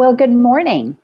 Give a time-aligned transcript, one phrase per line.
[0.00, 0.96] Well, good morning,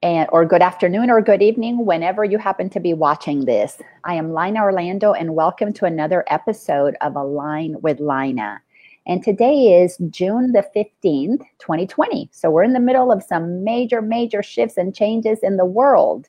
[0.00, 3.82] and or good afternoon, or good evening, whenever you happen to be watching this.
[4.04, 8.62] I am Lina Orlando, and welcome to another episode of Align with Lina.
[9.08, 12.28] And today is June the 15th, 2020.
[12.30, 16.28] So we're in the middle of some major, major shifts and changes in the world.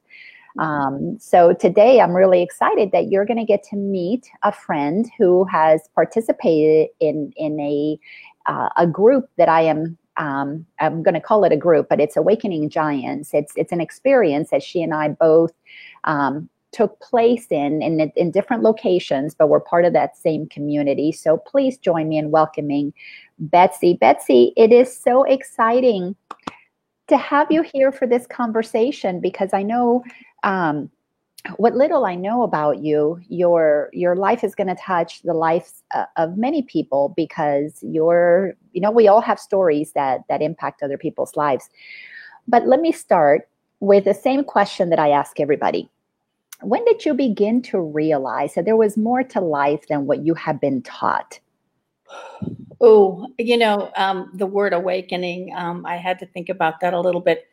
[0.57, 5.07] Um, so today I'm really excited that you're going to get to meet a friend
[5.19, 7.99] who has participated in in a
[8.47, 11.99] uh, a group that I am um, I'm going to call it a group, but
[11.99, 13.34] it's Awakening Giants.
[13.34, 15.52] It's it's an experience that she and I both
[16.05, 21.12] um, took place in, in in different locations, but we're part of that same community.
[21.12, 22.94] So please join me in welcoming
[23.39, 23.95] Betsy.
[23.95, 26.16] Betsy, it is so exciting
[27.08, 30.03] to have you here for this conversation because I know
[30.44, 30.89] um,
[31.58, 35.84] what little I know about you, your your life is going to touch the lives
[35.94, 40.81] uh, of many people because you're, you know, we all have stories that that impact
[40.81, 41.70] other people's lives.
[42.48, 43.47] But let me start
[43.80, 45.89] with the same question that I ask everybody.
[46.61, 50.34] When did you begin to realize that there was more to life than what you
[50.36, 51.39] have been taught?
[52.81, 57.00] Oh, you know, um, the word awakening, um, I had to think about that a
[57.00, 57.47] little bit.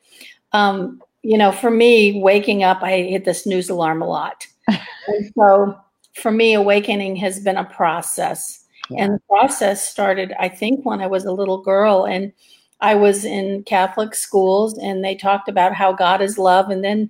[0.52, 4.46] Um, you know, for me, waking up, I hit the snooze alarm a lot.
[4.68, 5.78] and so
[6.14, 8.64] for me, awakening has been a process.
[8.90, 9.04] Yeah.
[9.04, 12.32] And the process started, I think, when I was a little girl and
[12.80, 16.70] I was in Catholic schools and they talked about how God is love.
[16.70, 17.08] And then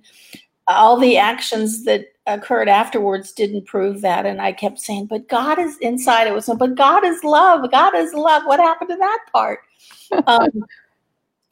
[0.67, 4.25] all the actions that occurred afterwards didn't prove that.
[4.25, 6.27] And I kept saying, but God is inside.
[6.27, 7.69] It was, but God is love.
[7.71, 8.43] God is love.
[8.45, 9.59] What happened to that part?
[10.27, 10.63] um,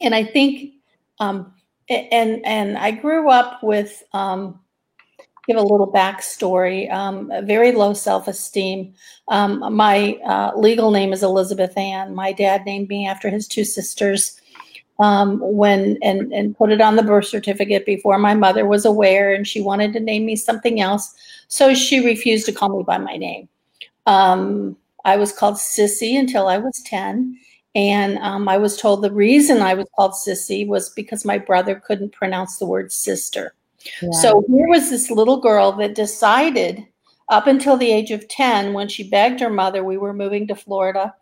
[0.00, 0.74] and I think
[1.18, 1.52] um,
[1.88, 4.60] and and I grew up with um,
[5.46, 6.90] give a little backstory.
[6.92, 8.94] Um, very low self esteem.
[9.28, 12.14] Um, my uh, legal name is Elizabeth Ann.
[12.14, 14.38] My dad named me after his two sisters.
[14.98, 19.32] Um, when and and put it on the birth certificate before my mother was aware,
[19.34, 21.14] and she wanted to name me something else,
[21.48, 23.48] so she refused to call me by my name.
[24.06, 27.36] Um, I was called Sissy until I was ten,
[27.74, 31.76] and um, I was told the reason I was called Sissy was because my brother
[31.76, 33.54] couldn't pronounce the word sister.
[34.00, 34.10] Yeah.
[34.12, 36.86] So here was this little girl that decided,
[37.28, 40.54] up until the age of 10, when she begged her mother, we were moving to
[40.54, 41.14] Florida,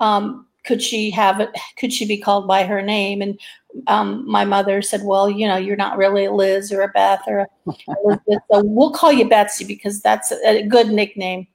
[0.00, 1.50] um, could she have it?
[1.78, 3.20] Could she be called by her name?
[3.20, 3.38] And
[3.86, 7.22] um, my mother said, "Well, you know, you're not really a Liz or a Beth
[7.26, 7.48] or a
[8.02, 11.46] Elizabeth, so we'll call you Betsy because that's a good nickname."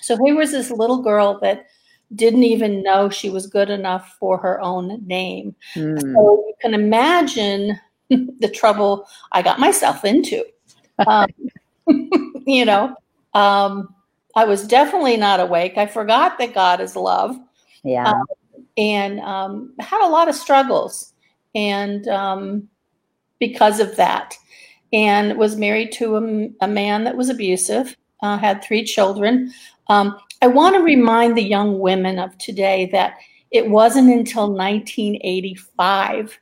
[0.00, 1.66] So here was this little girl that
[2.14, 5.54] didn't even know she was good enough for her own name.
[5.74, 6.00] Mm.
[6.00, 7.78] So you can imagine
[8.10, 10.44] the trouble I got myself into.
[11.06, 11.28] Um,
[12.46, 12.94] you know,
[13.34, 13.94] um,
[14.34, 15.76] I was definitely not awake.
[15.76, 17.36] I forgot that God is love.
[17.82, 18.10] Yeah.
[18.10, 18.24] Um,
[18.76, 21.12] and um, had a lot of struggles.
[21.54, 22.68] And um,
[23.38, 24.36] because of that,
[24.92, 29.52] and was married to a, a man that was abusive, uh, had three children.
[29.88, 33.14] Um, I want to remind the young women of today that
[33.50, 36.38] it wasn't until 1985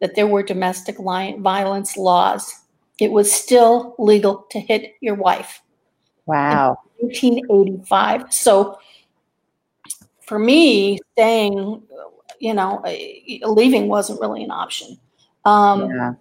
[0.00, 2.54] that there were domestic violence laws.
[3.00, 5.60] It was still legal to hit your wife.
[6.26, 6.78] Wow.
[7.00, 8.32] 1985.
[8.32, 8.78] So
[10.20, 11.82] for me, staying,
[12.38, 12.82] you know,
[13.44, 14.98] leaving wasn't really an option.
[15.44, 16.12] Um, yeah.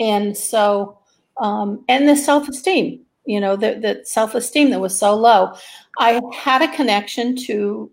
[0.00, 0.98] And so,
[1.40, 5.54] um, and the self esteem you know, the, the self esteem that was so low.
[5.98, 7.88] I had a connection to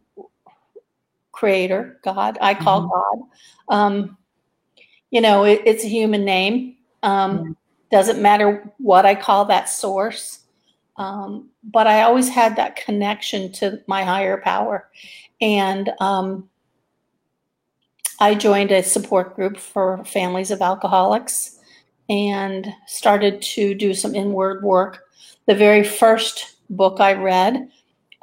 [1.31, 2.89] Creator, God, I call mm-hmm.
[2.89, 3.27] God.
[3.69, 4.17] Um,
[5.11, 6.77] you know, it, it's a human name.
[7.03, 7.99] Um, yeah.
[7.99, 10.39] Doesn't matter what I call that source.
[10.95, 14.89] Um, but I always had that connection to my higher power.
[15.39, 16.49] And um,
[18.19, 21.59] I joined a support group for families of alcoholics
[22.09, 25.03] and started to do some inward work
[25.45, 27.69] the very first book I read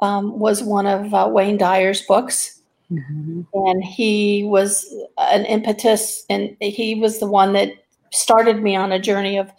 [0.01, 2.61] um, was one of uh, Wayne Dyer's books.
[2.91, 3.41] Mm-hmm.
[3.53, 7.71] And he was an impetus, and he was the one that
[8.11, 9.51] started me on a journey of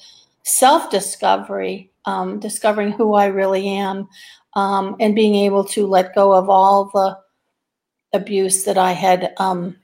[0.45, 4.09] self discovery, um, discovering who I really am,
[4.55, 7.19] um, and being able to let go of all the
[8.13, 9.77] abuse that I had um,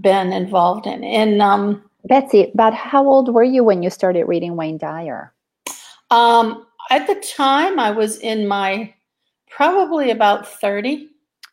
[0.00, 1.02] been involved in.
[1.04, 5.32] And um, Betsy, about how old were you when you started reading Wayne Dyer?
[6.10, 8.94] Um, at the time, I was in my
[9.50, 11.10] probably about 30.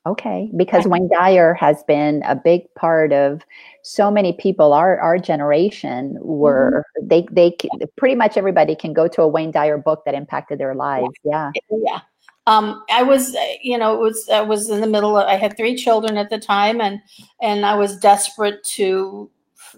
[0.08, 3.42] Okay, because Wayne Dyer has been a big part of
[3.82, 4.72] so many people.
[4.72, 7.08] Our our generation were mm-hmm.
[7.08, 7.58] they they
[7.98, 11.10] pretty much everybody can go to a Wayne Dyer book that impacted their lives.
[11.24, 12.02] Yeah, yeah.
[12.46, 15.28] Um, I was, you know, it was I was in the middle of.
[15.28, 17.02] I had three children at the time, and
[17.42, 19.32] and I was desperate to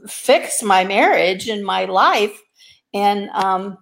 [0.09, 2.37] fix my marriage and my life
[2.93, 3.77] and um,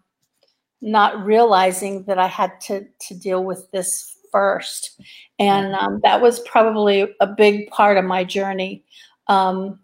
[0.82, 5.00] not realizing that I had to to deal with this first.
[5.40, 5.86] And mm-hmm.
[5.86, 8.84] um, that was probably a big part of my journey.
[9.28, 9.80] Um,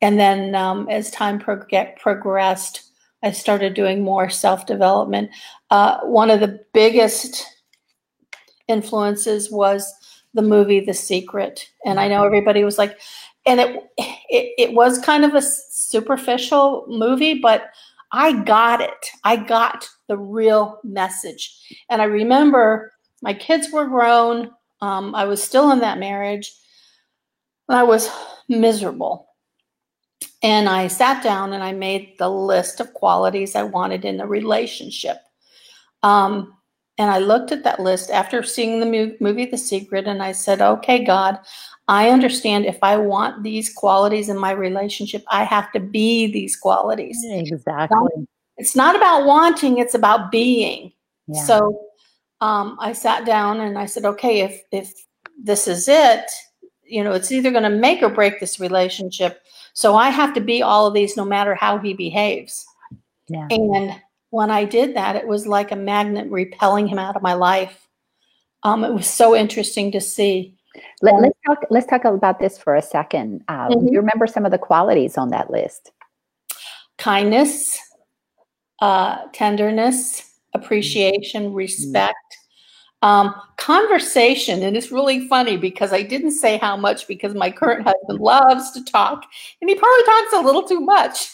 [0.00, 2.90] and then um, as time prog- progressed,
[3.22, 5.30] I started doing more self development.
[5.70, 7.44] Uh, one of the biggest
[8.68, 9.92] influences was
[10.32, 11.68] the movie The Secret.
[11.84, 12.26] And I know mm-hmm.
[12.26, 12.98] everybody was like,
[13.46, 17.70] and it, it, it was kind of a superficial movie, but
[18.14, 19.10] I got it.
[19.24, 21.52] I got the real message.
[21.90, 24.52] And I remember my kids were grown.
[24.80, 26.52] Um, I was still in that marriage.
[27.68, 28.08] I was
[28.48, 29.26] miserable.
[30.44, 34.26] And I sat down and I made the list of qualities I wanted in the
[34.26, 35.16] relationship.
[36.04, 36.54] Um,
[36.98, 40.60] and I looked at that list after seeing the movie The Secret and I said,
[40.60, 41.38] okay, God,
[41.88, 46.56] I understand if I want these qualities in my relationship, I have to be these
[46.56, 47.18] qualities.
[47.28, 48.26] Exactly.
[48.56, 50.92] It's not about wanting, it's about being.
[51.26, 51.42] Yeah.
[51.42, 51.86] So
[52.40, 54.92] um, I sat down and I said, okay, if, if
[55.36, 56.30] this is it,
[56.84, 59.40] you know, it's either going to make or break this relationship.
[59.72, 62.64] So I have to be all of these no matter how he behaves.
[63.28, 63.48] Yeah.
[63.50, 64.00] And
[64.34, 67.86] when I did that, it was like a magnet repelling him out of my life.
[68.64, 70.56] Um, it was so interesting to see.
[71.02, 71.64] Let, us talk.
[71.70, 73.44] Let's talk about this for a second.
[73.46, 73.86] Uh, mm-hmm.
[73.86, 75.92] You remember some of the qualities on that list?
[76.98, 77.78] Kindness,
[78.82, 81.54] uh, tenderness, appreciation, mm-hmm.
[81.54, 82.36] respect,
[83.02, 84.64] um, conversation.
[84.64, 88.72] And it's really funny because I didn't say how much because my current husband loves
[88.72, 89.24] to talk,
[89.60, 91.28] and he probably talks a little too much.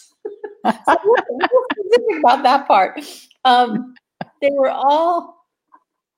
[0.64, 3.00] About that part.
[3.44, 3.94] Um,
[4.40, 5.46] they were all,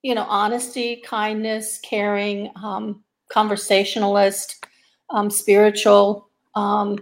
[0.02, 4.66] you know, honesty, kindness, caring, um, conversationalist,
[5.10, 6.28] um, spiritual.
[6.54, 6.98] Um,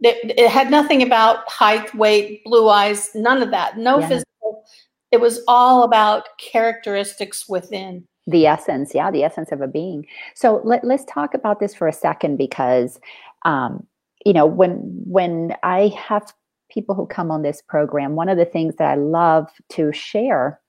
[0.00, 3.78] it, it, had nothing about height, weight, blue eyes, none of that.
[3.78, 4.08] No yeah.
[4.08, 4.64] physical.
[5.10, 8.06] It was all about characteristics within.
[8.26, 10.06] The essence, yeah, the essence of a being.
[10.34, 12.98] So let, let's talk about this for a second because,
[13.44, 13.86] um,
[14.24, 14.72] you know, when
[15.06, 16.32] when I have
[16.76, 20.60] people who come on this program, one of the things that I love to share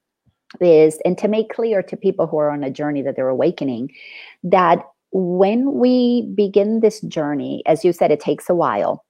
[0.62, 3.92] is, and to make clear to people who are on a journey that they're awakening,
[4.42, 4.80] that
[5.12, 9.04] when we begin this journey, as you said, it takes a while.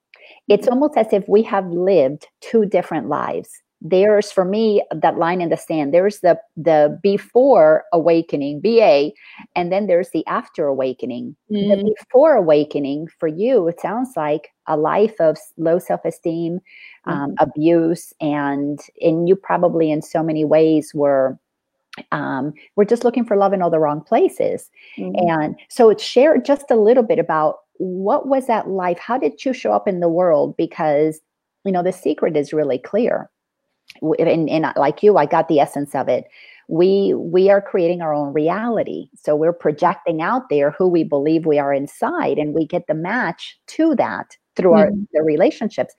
[0.48, 0.74] It's mm-hmm.
[0.74, 3.52] almost as if we have lived two different lives
[3.82, 9.12] there's for me that line in the sand there's the the before awakening ba
[9.56, 11.70] and then there's the after awakening mm.
[11.70, 16.60] the before awakening for you it sounds like a life of low self-esteem
[17.08, 17.12] mm.
[17.12, 21.38] um, abuse and and you probably in so many ways were
[22.12, 25.14] um, we're just looking for love in all the wrong places mm.
[25.30, 29.46] and so it's shared just a little bit about what was that life how did
[29.46, 31.20] you show up in the world because
[31.64, 33.30] you know the secret is really clear
[34.02, 36.26] and, and like you, I got the essence of it.
[36.68, 39.10] We we are creating our own reality.
[39.16, 42.94] So we're projecting out there who we believe we are inside, and we get the
[42.94, 44.80] match to that through mm-hmm.
[44.80, 45.94] our the relationships.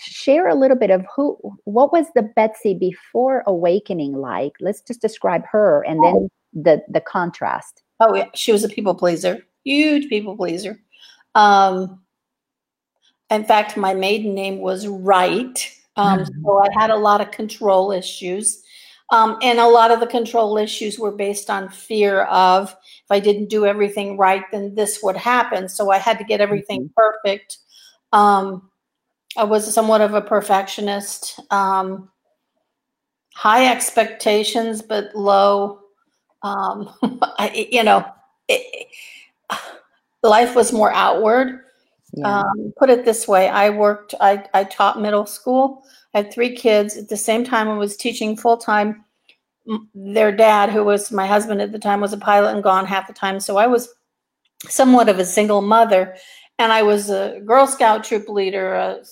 [0.00, 4.52] Share a little bit of who what was the Betsy before awakening like?
[4.60, 6.30] Let's just describe her and then oh.
[6.52, 7.82] the the contrast.
[8.00, 10.80] Oh yeah, she was a people pleaser, huge people pleaser.
[11.34, 12.00] Um,
[13.30, 16.44] in fact, my maiden name was Wright um, mm-hmm.
[16.44, 18.62] So I had a lot of control issues.
[19.10, 23.20] Um, and a lot of the control issues were based on fear of if I
[23.20, 25.68] didn't do everything right, then this would happen.
[25.68, 26.92] So I had to get everything mm-hmm.
[26.94, 27.58] perfect.
[28.12, 28.70] Um,
[29.36, 31.40] I was somewhat of a perfectionist.
[31.50, 32.10] Um,
[33.34, 35.80] high expectations, but low.
[36.42, 36.92] Um,
[37.38, 38.04] I, you know,
[38.48, 38.88] it,
[40.22, 41.60] life was more outward.
[42.24, 45.84] Um, put it this way I worked, I, I taught middle school.
[46.14, 46.96] I had three kids.
[46.96, 49.04] At the same time, I was teaching full time.
[49.94, 53.06] Their dad, who was my husband at the time, was a pilot and gone half
[53.06, 53.40] the time.
[53.40, 53.94] So I was
[54.68, 56.16] somewhat of a single mother.
[56.58, 59.04] And I was a Girl Scout troop leader, a,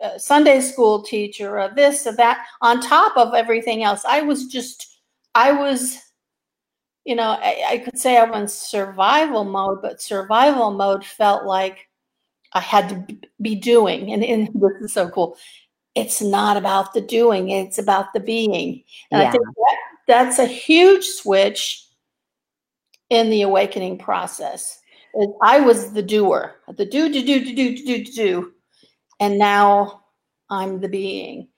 [0.00, 4.04] a Sunday school teacher, a this, a that, on top of everything else.
[4.04, 4.98] I was just,
[5.34, 6.02] I was
[7.06, 11.44] you know, I, I, could say I was in survival mode, but survival mode felt
[11.44, 11.85] like
[12.52, 14.12] I had to be doing.
[14.12, 15.36] And, and this is so cool.
[15.94, 18.82] It's not about the doing, it's about the being.
[19.10, 19.28] And yeah.
[19.28, 19.76] I think that,
[20.06, 21.86] that's a huge switch
[23.08, 24.80] in the awakening process.
[25.42, 28.52] I was the doer, the do, do, do, do, do, do, do, do.
[29.18, 30.04] And now
[30.50, 31.48] I'm the being.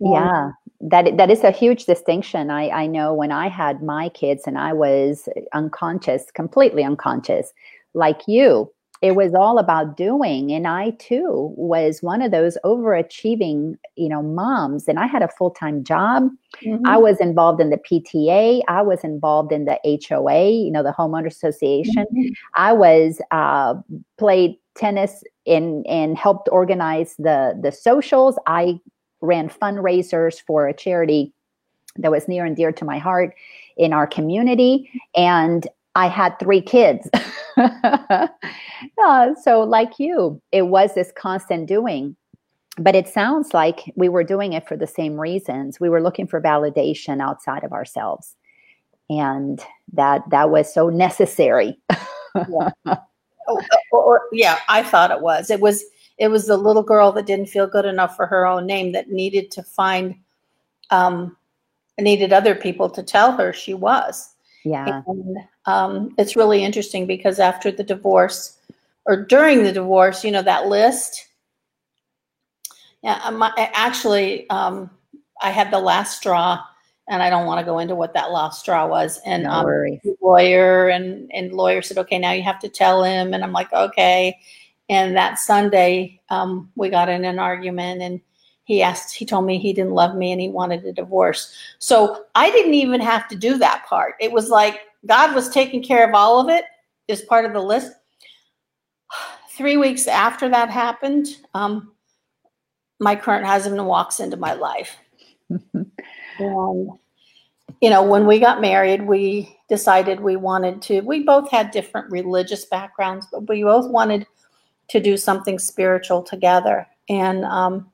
[0.00, 0.50] Yeah,
[0.80, 2.50] that that is a huge distinction.
[2.50, 7.52] I, I know when I had my kids and I was unconscious, completely unconscious,
[7.94, 13.74] like you, it was all about doing and i too was one of those overachieving
[13.96, 16.28] you know moms and i had a full-time job.
[16.64, 16.86] Mm-hmm.
[16.86, 20.94] i was involved in the pta i was involved in the hoa you know the
[20.96, 22.06] homeowner association.
[22.12, 22.32] Mm-hmm.
[22.56, 23.74] i was uh,
[24.18, 28.38] played tennis and and helped organize the the socials.
[28.46, 28.80] I
[29.20, 31.34] ran fundraisers for a charity
[31.96, 33.34] that was near and dear to my heart
[33.76, 37.08] in our community and i had three kids
[39.04, 42.16] uh, so, like you, it was this constant doing.
[42.80, 45.80] But it sounds like we were doing it for the same reasons.
[45.80, 48.36] We were looking for validation outside of ourselves.
[49.10, 49.60] And
[49.94, 51.78] that that was so necessary.
[52.34, 52.70] yeah.
[53.50, 53.62] Oh,
[53.92, 55.48] or, or, yeah, I thought it was.
[55.48, 55.82] It was
[56.18, 59.08] it was the little girl that didn't feel good enough for her own name that
[59.08, 60.16] needed to find
[60.90, 61.34] um,
[61.98, 64.34] needed other people to tell her she was.
[64.64, 65.02] Yeah.
[65.06, 65.36] And
[65.68, 68.56] um, it's really interesting because after the divorce
[69.04, 71.28] or during the divorce, you know, that list.
[73.02, 74.88] Yeah, my, actually, um,
[75.42, 76.64] I had the last straw,
[77.06, 79.20] and I don't want to go into what that last straw was.
[79.26, 83.34] And no um, lawyer and and lawyer said, okay, now you have to tell him.
[83.34, 84.38] And I'm like, okay.
[84.88, 88.20] And that Sunday, um, we got in an argument, and
[88.64, 91.54] he asked, he told me he didn't love me and he wanted a divorce.
[91.78, 94.14] So I didn't even have to do that part.
[94.18, 96.64] It was like God was taking care of all of it
[97.08, 97.92] as part of the list.
[99.50, 101.92] Three weeks after that happened, um,
[103.00, 104.96] my current husband walks into my life.
[105.50, 106.90] and,
[107.80, 112.10] you know, when we got married, we decided we wanted to, we both had different
[112.10, 114.26] religious backgrounds, but we both wanted
[114.88, 116.86] to do something spiritual together.
[117.08, 117.90] And, um,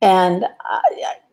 [0.00, 0.80] and, uh,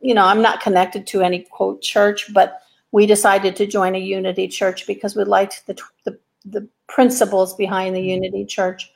[0.02, 4.00] you know, I'm not connected to any quote church, but we decided to join a
[4.00, 8.92] unity church because we liked the, the, the principles behind the unity church.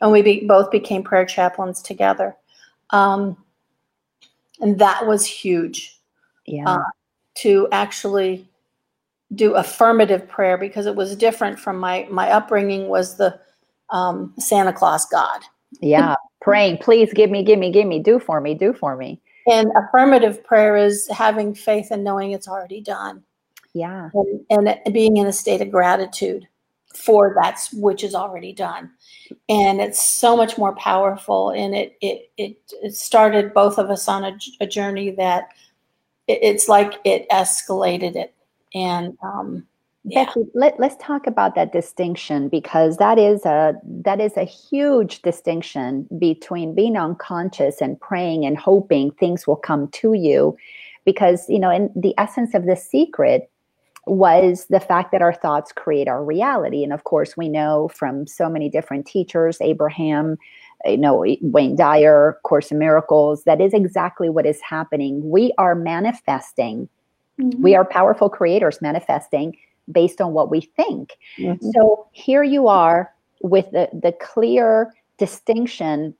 [0.00, 2.36] And we be, both became prayer chaplains together.
[2.90, 3.36] Um,
[4.60, 5.98] and that was huge.
[6.46, 6.68] Yeah.
[6.68, 6.84] Uh,
[7.36, 8.48] to actually
[9.34, 13.38] do affirmative prayer because it was different from my my upbringing was the
[13.90, 15.40] um, Santa Claus God.
[15.80, 19.20] Yeah, praying, please give me, give me, give me, do for me, do for me.
[19.46, 23.22] And affirmative prayer is having faith and knowing it's already done.
[23.74, 24.10] Yeah.
[24.50, 26.46] And, and being in a state of gratitude
[26.94, 28.90] for that which is already done.
[29.48, 31.50] And it's so much more powerful.
[31.50, 35.50] And it it it, it started both of us on a, a journey that
[36.26, 38.34] it, it's like it escalated it.
[38.74, 39.66] And um,
[40.04, 40.24] yeah.
[40.24, 45.20] Becky, let, let's talk about that distinction because that is a that is a huge
[45.20, 50.56] distinction between being unconscious and praying and hoping things will come to you
[51.04, 53.49] because you know in the essence of the secret
[54.10, 58.26] was the fact that our thoughts create our reality and of course we know from
[58.26, 60.36] so many different teachers abraham
[60.84, 65.74] you know wayne dyer course in miracles that is exactly what is happening we are
[65.74, 66.88] manifesting
[67.40, 67.62] mm-hmm.
[67.62, 69.56] we are powerful creators manifesting
[69.92, 71.16] based on what we think.
[71.38, 71.70] Mm-hmm.
[71.70, 73.12] So here you are
[73.42, 76.14] with the, the clear distinction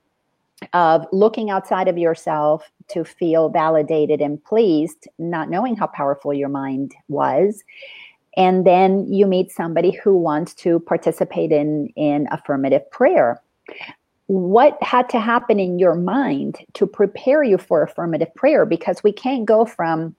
[0.73, 6.49] of looking outside of yourself to feel validated and pleased, not knowing how powerful your
[6.49, 7.63] mind was.
[8.37, 13.41] And then you meet somebody who wants to participate in, in affirmative prayer.
[14.27, 18.65] What had to happen in your mind to prepare you for affirmative prayer?
[18.65, 20.15] Because we can't go from,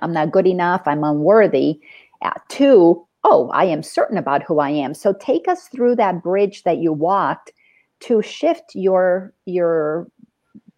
[0.00, 1.80] I'm not good enough, I'm unworthy,
[2.22, 4.94] uh, to, oh, I am certain about who I am.
[4.94, 7.52] So take us through that bridge that you walked
[8.00, 10.08] to shift your your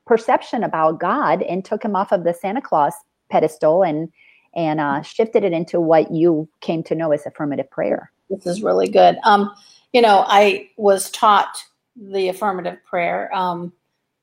[0.07, 2.95] perception about God and took him off of the Santa Claus
[3.31, 4.11] pedestal and
[4.55, 8.11] and uh, shifted it into what you came to know as affirmative prayer.
[8.29, 9.17] This is really good.
[9.23, 9.55] Um,
[9.93, 11.57] you know, I was taught
[11.97, 13.73] the affirmative prayer um,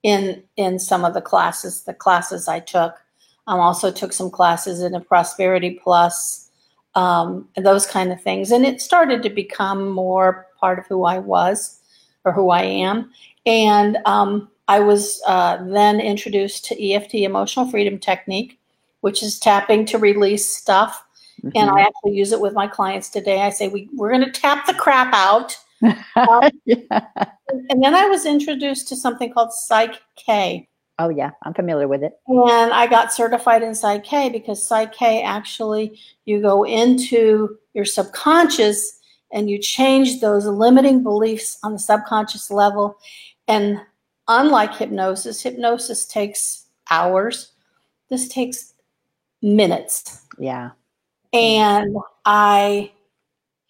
[0.03, 2.95] in in some of the classes, the classes I took.
[3.47, 6.49] I um, also took some classes in a Prosperity Plus
[6.95, 8.51] um, and those kind of things.
[8.51, 11.76] And it started to become more part of who I was
[12.31, 13.11] who I am.
[13.45, 18.59] And um, I was uh, then introduced to EFT, Emotional Freedom Technique,
[19.01, 21.03] which is tapping to release stuff.
[21.43, 21.57] Mm-hmm.
[21.57, 23.41] And I actually use it with my clients today.
[23.41, 25.57] I say, we, we're going to tap the crap out.
[26.15, 27.05] um, yeah.
[27.69, 30.67] And then I was introduced to something called Psych K.
[30.99, 32.13] Oh yeah, I'm familiar with it.
[32.25, 37.85] And I got certified in Psych K because Psych K actually you go into your
[37.85, 38.96] subconscious
[39.31, 42.97] and you change those limiting beliefs on the subconscious level.
[43.47, 43.81] And
[44.27, 47.51] unlike hypnosis, hypnosis takes hours.
[48.09, 48.73] This takes
[49.41, 50.25] minutes.
[50.37, 50.71] Yeah.
[51.33, 52.91] And I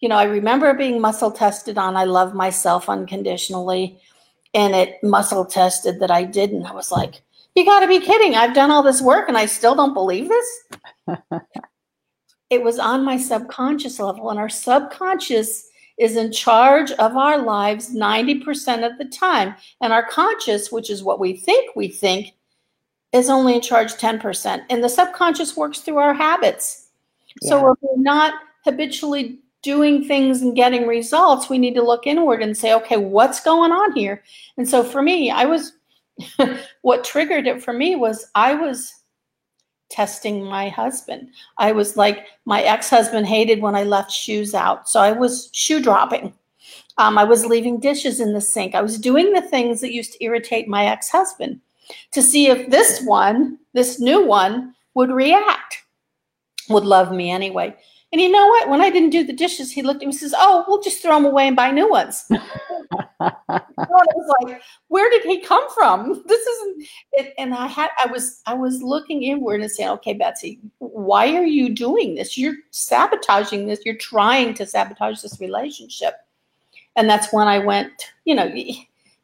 [0.00, 3.98] you know, I remember being muscle tested on I love myself unconditionally,
[4.54, 6.66] and it muscle tested that I didn't.
[6.66, 7.22] I was like,
[7.54, 8.34] you got to be kidding.
[8.36, 10.64] I've done all this work and I still don't believe this.
[12.50, 17.94] it was on my subconscious level, and our subconscious is in charge of our lives
[17.94, 19.54] 90% of the time.
[19.80, 22.34] And our conscious, which is what we think we think,
[23.12, 24.64] is only in charge 10%.
[24.70, 26.88] And the subconscious works through our habits.
[27.42, 27.48] Yeah.
[27.48, 32.42] So if we're not habitually doing things and getting results, we need to look inward
[32.42, 34.22] and say, okay, what's going on here?
[34.56, 35.72] And so for me, I was,
[36.82, 38.94] what triggered it for me was I was
[39.88, 41.30] testing my husband.
[41.56, 44.88] I was like, my ex husband hated when I left shoes out.
[44.88, 46.34] So I was shoe dropping.
[46.98, 48.74] Um, I was leaving dishes in the sink.
[48.74, 51.60] I was doing the things that used to irritate my ex husband
[52.12, 55.84] to see if this one, this new one, would react,
[56.68, 57.74] would love me anyway.
[58.10, 58.70] And you know what?
[58.70, 61.02] When I didn't do the dishes, he looked at me and says, Oh, we'll just
[61.02, 62.24] throw them away and buy new ones.
[63.20, 63.32] I
[63.90, 66.24] was like, Where did he come from?
[66.26, 67.34] This isn't it.
[67.36, 71.44] And I had, I was, I was looking inward and saying, Okay, Betsy, why are
[71.44, 72.38] you doing this?
[72.38, 73.80] You're sabotaging this.
[73.84, 76.14] You're trying to sabotage this relationship.
[76.96, 77.92] And that's when I went,
[78.24, 78.50] you know,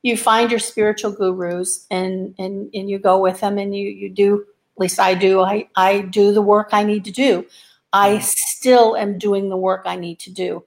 [0.03, 4.11] you find your spiritual gurus and, and, and you go with them and you, you
[4.11, 4.45] do,
[4.77, 7.47] at least I do, I, I do the work I need to do
[7.95, 10.65] I still am doing the work I need to do.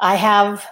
[0.00, 0.66] I have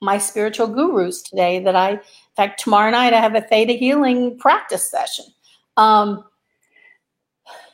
[0.00, 2.00] my spiritual gurus today that I, in
[2.36, 5.24] fact, tomorrow night I have a theta healing practice session.
[5.76, 6.24] Um,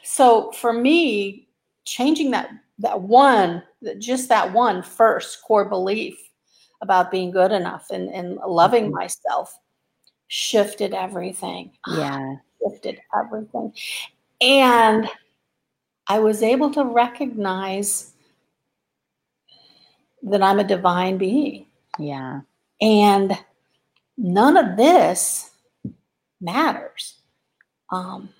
[0.02, 1.46] so for me,
[1.84, 3.62] changing that that one,
[3.98, 6.18] just that one first core belief
[6.80, 8.94] about being good enough and, and loving mm-hmm.
[8.94, 9.56] myself
[10.28, 11.70] shifted everything.
[11.88, 12.36] Yeah.
[12.62, 13.74] Shifted everything.
[14.40, 15.06] And
[16.08, 18.12] I was able to recognize
[20.22, 21.66] that I'm a divine being.
[21.98, 22.40] Yeah.
[22.80, 23.38] And
[24.16, 25.50] none of this
[26.40, 27.20] matters.
[27.90, 28.30] Um,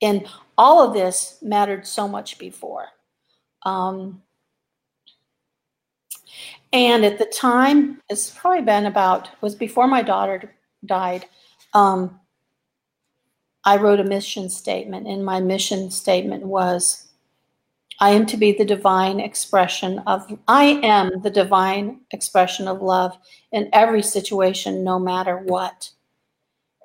[0.00, 2.88] and all of this mattered so much before.
[3.64, 4.22] Um,
[6.72, 11.26] and at the time, it's probably been about, was before my daughter died.
[11.72, 12.20] Um,
[13.64, 17.04] I wrote a mission statement, and my mission statement was
[18.00, 23.16] I am to be the divine expression of, I am the divine expression of love
[23.52, 25.90] in every situation, no matter what.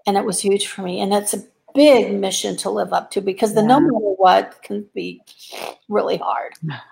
[0.05, 1.01] And it was huge for me.
[1.01, 3.67] And it's a big mission to live up to because the yeah.
[3.67, 5.21] no matter what can be
[5.87, 6.53] really hard.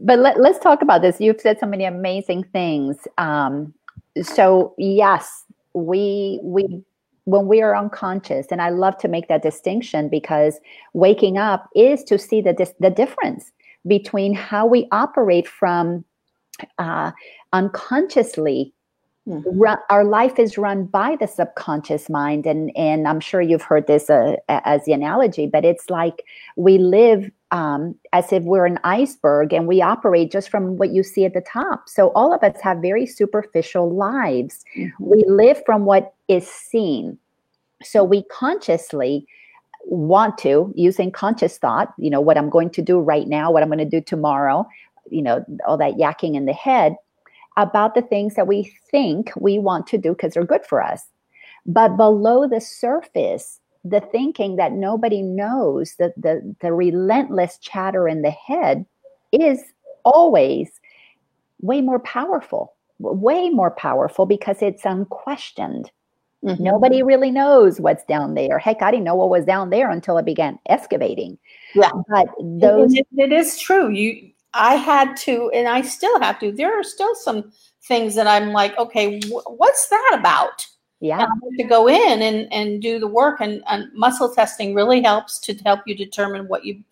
[0.00, 1.20] but let, us talk about this.
[1.20, 3.06] You've said so many amazing things.
[3.18, 3.74] Um,
[4.22, 6.82] so yes, we we
[7.28, 10.60] when we are unconscious and i love to make that distinction because
[10.94, 13.52] waking up is to see the, the difference
[13.86, 16.04] between how we operate from
[16.78, 17.12] uh,
[17.52, 18.72] unconsciously
[19.28, 23.86] run, our life is run by the subconscious mind and and i'm sure you've heard
[23.86, 26.24] this uh, as the analogy but it's like
[26.56, 31.02] we live um, as if we're an iceberg and we operate just from what you
[31.02, 31.88] see at the top.
[31.88, 34.64] So all of us have very superficial lives.
[34.76, 35.04] Mm-hmm.
[35.04, 37.18] We live from what is seen.
[37.82, 39.26] So we consciously
[39.84, 43.62] want to, using conscious thought, you know, what I'm going to do right now, what
[43.62, 44.68] I'm going to do tomorrow,
[45.10, 46.96] you know, all that yakking in the head
[47.58, 51.02] about the things that we think we want to do because they're good for us.
[51.66, 58.22] But below the surface, the thinking that nobody knows, the, the, the relentless chatter in
[58.22, 58.86] the head
[59.32, 59.62] is
[60.04, 60.70] always
[61.60, 65.90] way more powerful, way more powerful because it's unquestioned.
[66.44, 66.62] Mm-hmm.
[66.62, 68.60] Nobody really knows what's down there.
[68.60, 71.36] Heck, I didn't know what was down there until I began excavating.
[71.74, 73.90] Yeah, but those it, it is true.
[73.90, 76.52] You, I had to, and I still have to.
[76.52, 77.52] There are still some
[77.84, 80.66] things that I'm like, okay, what's that about?
[81.00, 81.20] Yeah.
[81.20, 84.74] And I have to go in and, and do the work and, and muscle testing
[84.74, 86.82] really helps to help you determine what you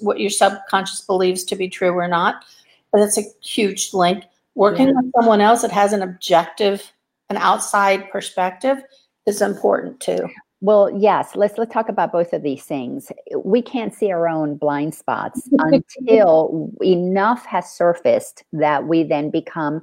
[0.00, 2.44] what your subconscious believes to be true or not.
[2.92, 4.24] But it's a huge link.
[4.54, 4.92] Working yeah.
[4.96, 6.92] with someone else that has an objective,
[7.30, 8.82] an outside perspective
[9.26, 10.28] is important too.
[10.64, 13.12] Well, yes, let's let's talk about both of these things.
[13.36, 19.82] We can't see our own blind spots until enough has surfaced that we then become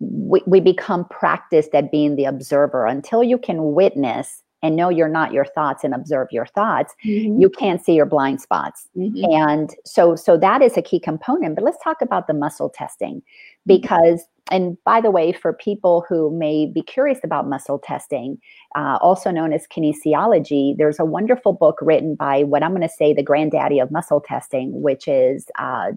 [0.00, 5.06] we, we become practiced at being the observer until you can witness and know you're
[5.06, 7.38] not your thoughts and observe your thoughts mm-hmm.
[7.38, 9.22] you can't see your blind spots mm-hmm.
[9.32, 13.16] and so so that is a key component but let's talk about the muscle testing
[13.16, 13.22] mm-hmm.
[13.66, 18.38] because and by the way, for people who may be curious about muscle testing,
[18.76, 22.88] uh, also known as kinesiology, there's a wonderful book written by what I'm going to
[22.88, 25.92] say the granddaddy of muscle testing, which is uh,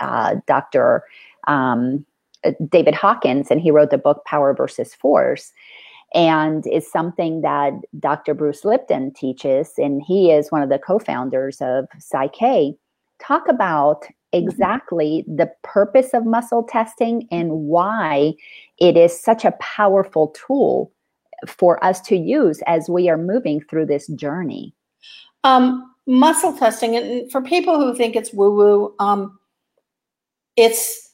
[0.00, 1.04] uh, Dr.
[1.46, 2.04] Um,
[2.68, 5.52] David Hawkins, and he wrote the book Power versus Force
[6.14, 8.34] and is something that Dr.
[8.34, 12.76] Bruce Lipton teaches, and he is one of the co-founders of PSYCH-K.
[13.20, 14.04] Talk about.
[14.34, 18.34] Exactly the purpose of muscle testing and why
[18.78, 20.92] it is such a powerful tool
[21.46, 24.74] for us to use as we are moving through this journey.
[25.44, 29.38] Um, muscle testing, and for people who think it's woo-woo, um,
[30.56, 31.12] it's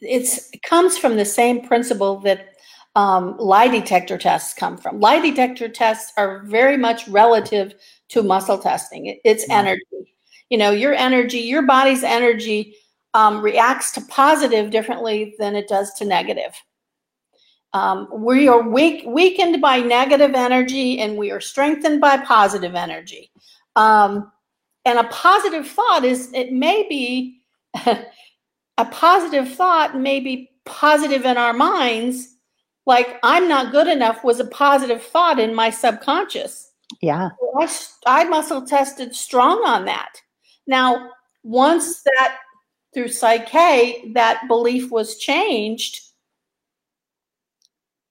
[0.00, 2.54] it's it comes from the same principle that
[2.96, 5.00] um, lie detector tests come from.
[5.00, 7.74] Lie detector tests are very much relative
[8.08, 9.06] to muscle testing.
[9.06, 9.52] It, it's mm-hmm.
[9.52, 10.14] energy.
[10.50, 12.74] You know, your energy, your body's energy
[13.14, 16.52] um, reacts to positive differently than it does to negative.
[17.72, 23.30] Um, we are weak, weakened by negative energy and we are strengthened by positive energy.
[23.76, 24.32] Um,
[24.84, 27.40] and a positive thought is, it may be,
[27.86, 32.36] a positive thought may be positive in our minds,
[32.86, 36.72] like I'm not good enough was a positive thought in my subconscious.
[37.00, 37.30] Yeah.
[37.60, 37.68] I,
[38.06, 40.16] I muscle tested strong on that.
[40.70, 41.10] Now,
[41.42, 42.36] once that
[42.94, 46.00] through PSYCH-K, that belief was changed,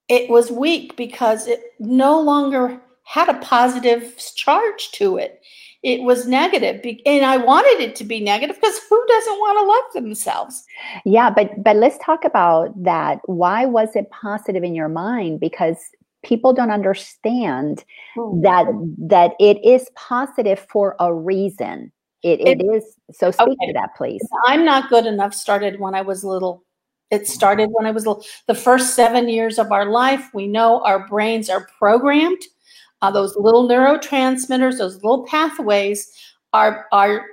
[0.10, 5.42] it was weak because it no longer had a positive charge to it.
[5.82, 9.64] It was negative and i wanted it to be negative because who doesn't want to
[9.64, 10.66] love themselves?
[11.06, 13.20] Yeah but but let's talk about that.
[13.28, 15.40] Why was it positive in your mind?
[15.40, 15.78] Because
[16.22, 18.42] people don't understand hmm.
[18.42, 18.68] that
[18.98, 23.68] that it is positive for a reason it, it, it is so speak okay.
[23.68, 26.64] to that please i'm not good enough started when i was little
[27.12, 30.84] it started when i was little the first seven years of our life we know
[30.84, 32.42] our brains are programmed
[33.02, 36.12] uh, those little neurotransmitters, those little pathways
[36.54, 37.26] are are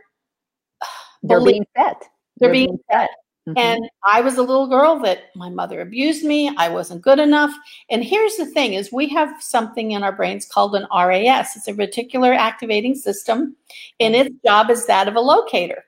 [1.23, 2.01] they're being set.
[2.39, 3.09] They're, they're being, being fed.
[3.49, 3.59] Mm-hmm.
[3.59, 6.53] And I was a little girl that my mother abused me.
[6.57, 7.55] I wasn't good enough.
[7.91, 11.55] And here's the thing is we have something in our brains called an RAS.
[11.55, 13.55] It's a reticular activating system
[14.01, 15.85] and its job is that of a locator.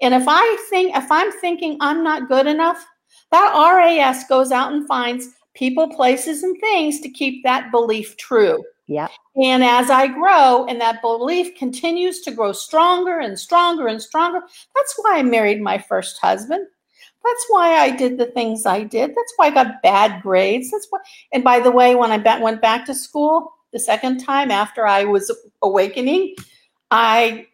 [0.00, 2.86] And if I think if I'm thinking I'm not good enough,
[3.32, 8.62] that RAS goes out and finds people, places and things to keep that belief true.
[8.86, 9.08] Yeah.
[9.36, 14.40] And as I grow and that belief continues to grow stronger and stronger and stronger,
[14.74, 16.66] that's why I married my first husband.
[17.24, 19.10] That's why I did the things I did.
[19.10, 20.70] That's why I got bad grades.
[20.70, 21.00] That's why.
[21.32, 25.04] And by the way, when I went back to school the second time after I
[25.04, 25.30] was
[25.62, 26.34] awakening,
[26.90, 27.46] I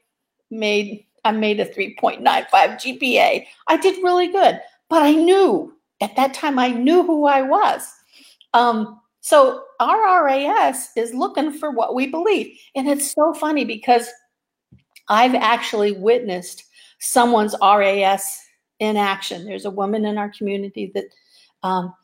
[0.51, 3.45] made I made a 3.95 GPA.
[3.67, 7.93] I did really good, but I knew at that time I knew who I was.
[8.55, 12.57] Um, so our RAS is looking for what we believe.
[12.77, 14.09] And it's so funny because
[15.09, 16.63] I've actually witnessed
[17.01, 18.46] someone's RAS
[18.79, 19.45] in action.
[19.45, 21.07] There's a woman in our community that
[21.63, 21.95] um,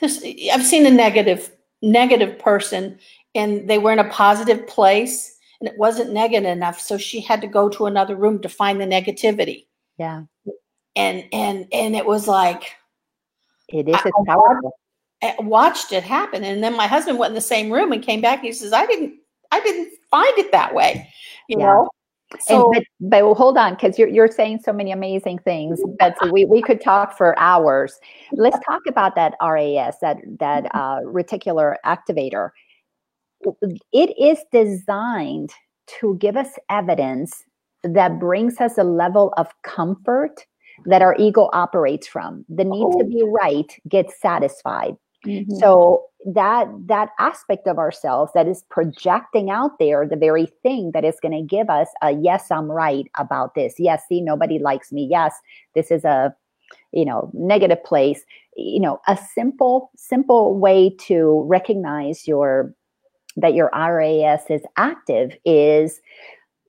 [0.00, 1.50] this, I've seen a negative
[1.82, 2.98] negative person
[3.34, 7.42] and they were in a positive place and it wasn't negative enough so she had
[7.42, 9.66] to go to another room to find the negativity
[9.98, 10.22] yeah
[10.96, 12.72] and and and it was like
[13.68, 14.72] it is powerful
[15.38, 16.44] watched it happen.
[16.44, 18.38] And then my husband went in the same room and came back.
[18.38, 19.14] And he says, I didn't,
[19.50, 21.10] I didn't find it that way.
[21.48, 21.66] You yeah.
[21.66, 21.88] know?
[22.40, 25.80] So, and, but, but hold on, because you're, you're saying so many amazing things.
[25.98, 27.98] But we, we could talk for hours.
[28.32, 30.78] Let's talk about that RAS, that that mm-hmm.
[30.78, 32.50] uh, reticular activator.
[33.92, 35.52] It is designed
[36.00, 37.44] to give us evidence
[37.82, 40.46] that brings us a level of comfort
[40.86, 42.44] that our ego operates from.
[42.48, 42.98] The need oh.
[42.98, 44.96] to be right gets satisfied.
[45.24, 45.54] Mm-hmm.
[45.56, 51.04] So that that aspect of ourselves that is projecting out there the very thing that
[51.04, 53.74] is going to give us a yes i'm right about this.
[53.78, 55.06] Yes see nobody likes me.
[55.10, 55.34] Yes
[55.74, 56.34] this is a
[56.92, 58.24] you know negative place.
[58.56, 62.74] You know a simple simple way to recognize your
[63.36, 66.00] that your ras is active is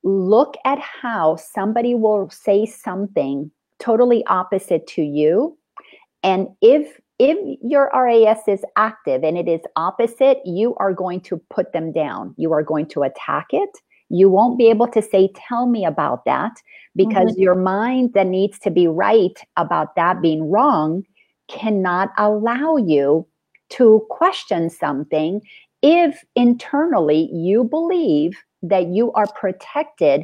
[0.04, 5.58] look at how somebody will say something totally opposite to you.
[6.24, 11.38] And if if your RAS is active and it is opposite, you are going to
[11.50, 12.34] put them down.
[12.38, 13.70] You are going to attack it.
[14.10, 16.62] You won't be able to say, Tell me about that,
[16.96, 17.42] because mm-hmm.
[17.42, 21.04] your mind that needs to be right about that being wrong
[21.48, 23.26] cannot allow you
[23.70, 25.42] to question something
[25.82, 30.24] if internally you believe that you are protected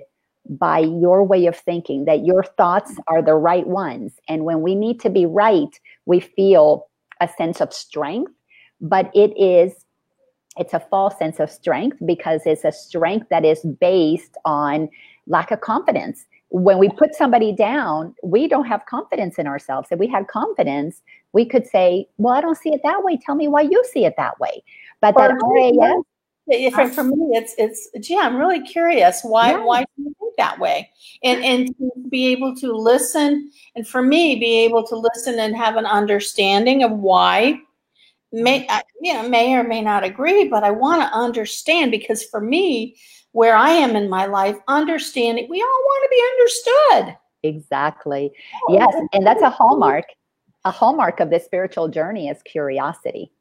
[0.49, 4.13] by your way of thinking, that your thoughts are the right ones.
[4.27, 6.87] And when we need to be right, we feel
[7.19, 8.31] a sense of strength,
[8.79, 9.85] but it is
[10.57, 14.89] it's a false sense of strength because it's a strength that is based on
[15.27, 16.25] lack of confidence.
[16.49, 19.87] When we put somebody down, we don't have confidence in ourselves.
[19.91, 21.01] If we had confidence,
[21.31, 23.17] we could say, Well, I don't see it that way.
[23.25, 24.61] Tell me why you see it that way.
[24.99, 26.03] But that RAS
[26.73, 29.63] for, for me, it's it's gee, I'm really curious why yeah.
[29.63, 30.89] why do you think that way,
[31.23, 35.55] and and to be able to listen, and for me, be able to listen and
[35.55, 37.59] have an understanding of why.
[38.33, 38.71] May mm-hmm.
[38.71, 42.41] I, you know may or may not agree, but I want to understand because for
[42.41, 42.95] me,
[43.33, 47.17] where I am in my life, understanding we all want to be understood.
[47.43, 48.31] Exactly.
[48.67, 50.05] Oh, yes, and that's a hallmark.
[50.63, 53.31] A hallmark of this spiritual journey is curiosity.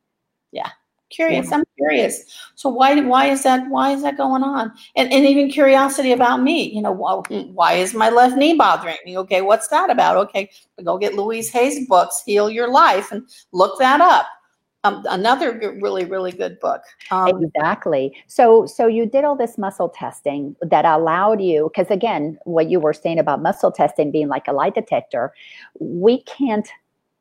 [0.52, 0.70] Yeah
[1.10, 2.24] curious i'm curious.
[2.54, 4.72] So why why is that why is that going on?
[4.96, 8.96] And, and even curiosity about me you know well, why is my left knee bothering
[9.04, 9.18] me?
[9.18, 10.16] Okay what's that about?
[10.16, 10.50] Okay
[10.84, 14.26] go get louise hay's books heal your life and look that up.
[14.82, 16.82] Um, another really really good book.
[17.10, 18.16] Um, exactly.
[18.28, 22.80] So so you did all this muscle testing that allowed you because again what you
[22.80, 25.32] were saying about muscle testing being like a lie detector
[25.78, 26.68] we can't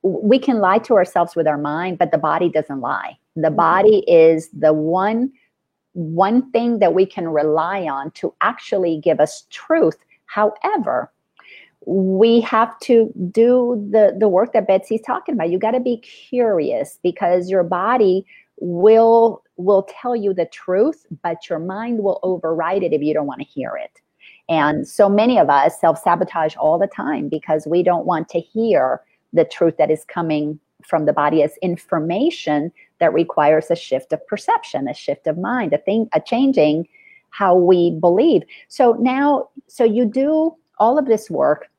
[0.01, 3.55] we can lie to ourselves with our mind but the body doesn't lie the mm-hmm.
[3.55, 5.31] body is the one
[5.93, 9.97] one thing that we can rely on to actually give us truth.
[10.25, 11.11] However,
[11.85, 15.49] we have to do the the work that Betsy's talking about.
[15.49, 18.25] You got to be curious because your body
[18.59, 23.27] will will tell you the truth, but your mind will override it if you don't
[23.27, 24.01] want to hear it.
[24.47, 28.39] And so many of us self sabotage all the time because we don't want to
[28.39, 29.01] hear
[29.33, 34.25] the truth that is coming from the body as information that requires a shift of
[34.27, 36.87] perception, a shift of mind, a thing, a changing
[37.31, 38.43] how we believe.
[38.69, 41.69] So now, so you do all of this work.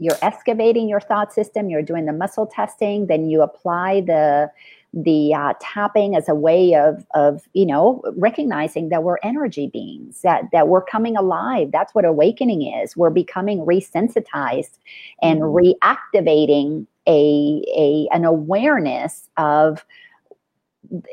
[0.00, 1.70] You're excavating your thought system.
[1.70, 3.06] You're doing the muscle testing.
[3.06, 4.50] Then you apply the
[4.92, 10.22] the uh, tapping as a way of of you know recognizing that we're energy beings
[10.22, 14.78] that that we're coming alive that's what awakening is we're becoming resensitized
[15.22, 15.86] and mm-hmm.
[15.86, 19.84] reactivating a, a an awareness of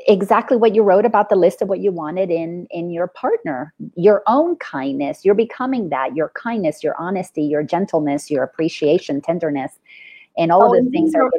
[0.08, 3.74] exactly what you wrote about the list of what you wanted in in your partner.
[3.96, 9.80] Your own kindness you're becoming that your kindness your honesty your gentleness your appreciation tenderness
[10.38, 11.30] and all oh, of the things are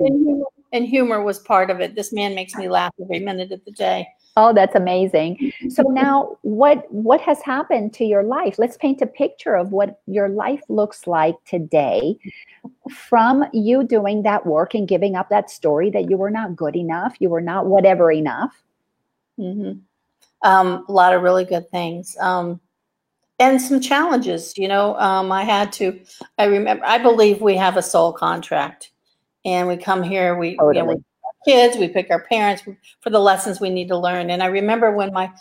[0.72, 3.72] and humor was part of it this man makes me laugh every minute of the
[3.72, 4.06] day
[4.40, 5.52] Oh, that's amazing.
[5.68, 8.56] So now what what has happened to your life?
[8.56, 12.16] Let's paint a picture of what your life looks like today
[12.88, 16.76] from you doing that work and giving up that story that you were not good
[16.76, 18.62] enough, you were not whatever enough.
[19.40, 19.80] Mm-hmm.
[20.48, 22.16] Um, a lot of really good things.
[22.20, 22.60] Um,
[23.40, 26.00] and some challenges, you know, um, I had to,
[26.38, 28.92] I remember, I believe we have a soul contract
[29.48, 30.76] and we come here, we, totally.
[30.76, 31.02] you know, we
[31.44, 32.62] kids, we pick our parents
[33.00, 34.30] for the lessons we need to learn.
[34.30, 35.32] And I remember when my,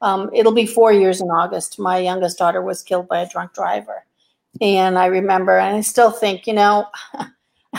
[0.00, 3.52] um, it'll be four years in August, my youngest daughter was killed by a drunk
[3.52, 4.04] driver.
[4.60, 6.86] And I remember, and I still think, you know,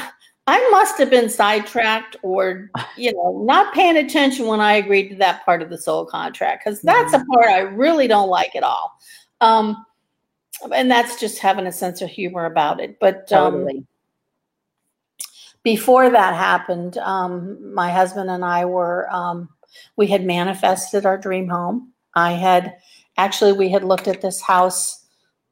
[0.47, 5.15] I must have been sidetracked or, you know, not paying attention when I agreed to
[5.15, 7.31] that part of the soul contract, because that's mm-hmm.
[7.31, 8.91] a part I really don't like at all.
[9.39, 9.85] Um,
[10.73, 12.99] and that's just having a sense of humor about it.
[12.99, 13.85] But um, totally
[15.63, 19.49] before that happened, um, my husband and I were, um,
[19.95, 21.93] we had manifested our dream home.
[22.15, 22.77] I had
[23.17, 25.01] actually, we had looked at this house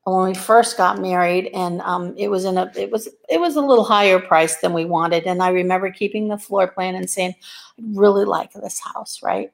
[0.03, 3.55] when we first got married and um, it was in a it was it was
[3.55, 7.09] a little higher price than we wanted and i remember keeping the floor plan and
[7.09, 7.33] saying
[7.79, 9.51] i really like this house right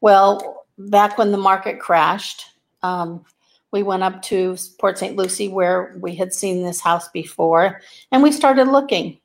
[0.00, 2.44] well back when the market crashed
[2.82, 3.24] um,
[3.72, 7.80] we went up to port st lucie where we had seen this house before
[8.12, 9.18] and we started looking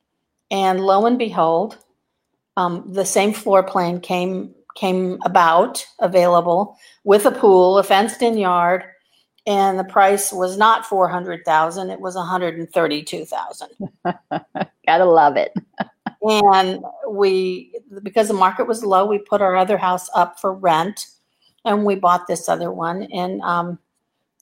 [0.50, 1.78] and lo and behold,
[2.56, 8.84] um, the same floor plan came came about available with a pool, a fenced-in yard,
[9.46, 13.70] and the price was not four hundred thousand; it was one hundred and thirty-two thousand.
[14.86, 15.52] Gotta love it.
[16.22, 21.06] and we, because the market was low, we put our other house up for rent,
[21.64, 23.78] and we bought this other one, and um,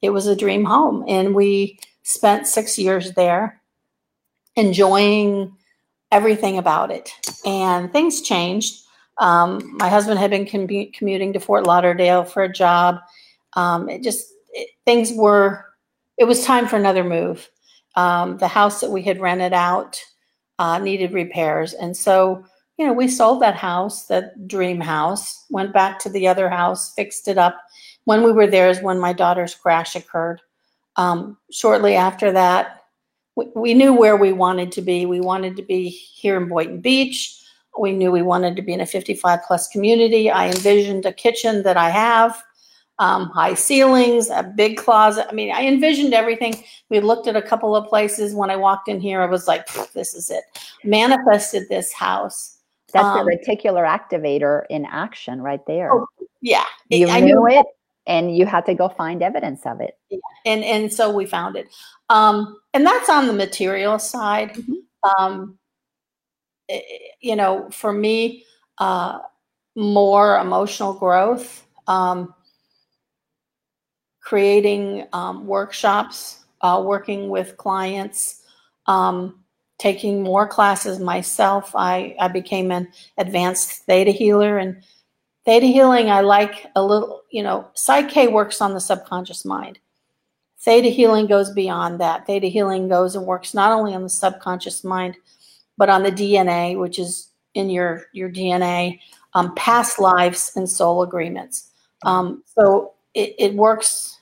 [0.02, 3.60] it was a dream home, and we spent six years there,
[4.56, 5.56] enjoying
[6.14, 7.10] everything about it.
[7.44, 8.82] And things changed.
[9.18, 13.00] Um, my husband had been commuting to Fort Lauderdale for a job.
[13.54, 15.64] Um, it just, it, things were,
[16.16, 17.50] it was time for another move.
[17.96, 20.00] Um, the house that we had rented out
[20.60, 21.74] uh, needed repairs.
[21.74, 22.44] And so,
[22.76, 26.94] you know, we sold that house, that dream house, went back to the other house,
[26.94, 27.60] fixed it up.
[28.04, 30.40] When we were there is when my daughter's crash occurred.
[30.96, 32.83] Um, shortly after that,
[33.36, 35.06] we, we knew where we wanted to be.
[35.06, 37.40] We wanted to be here in Boynton Beach.
[37.78, 40.30] We knew we wanted to be in a 55 plus community.
[40.30, 42.40] I envisioned a kitchen that I have,
[43.00, 45.26] um, high ceilings, a big closet.
[45.28, 46.62] I mean, I envisioned everything.
[46.88, 48.32] We looked at a couple of places.
[48.34, 50.44] When I walked in here, I was like, this is it.
[50.84, 52.58] Manifested this house.
[52.92, 55.92] That's Um, the reticular activator in action right there.
[55.92, 56.06] Oh,
[56.40, 56.64] Yeah.
[56.90, 57.66] you I knew it
[58.06, 59.98] and you had to go find evidence of it.
[60.10, 60.18] Yeah.
[60.46, 61.66] and and so we found it
[62.10, 64.54] um and that's on the material side.
[64.54, 64.76] Mhm.
[65.18, 65.58] um
[66.68, 66.80] eh,
[67.20, 68.44] you know for me
[68.78, 69.18] uh
[69.76, 72.34] more emotional growth um
[74.20, 78.42] creating um, workshops uh, working with clients
[78.86, 79.38] um,
[79.78, 81.72] taking more classes myself.
[81.74, 84.82] I, I became an advanced theta healer and
[85.44, 89.78] theta healing i like a little you know psyche works on the subconscious mind
[90.64, 92.26] Theta healing goes beyond that.
[92.26, 95.16] Theta healing goes and works not only on the subconscious mind,
[95.76, 98.98] but on the DNA, which is in your your DNA,
[99.34, 101.70] um, past lives and soul agreements.
[102.04, 104.20] Um, so it, it works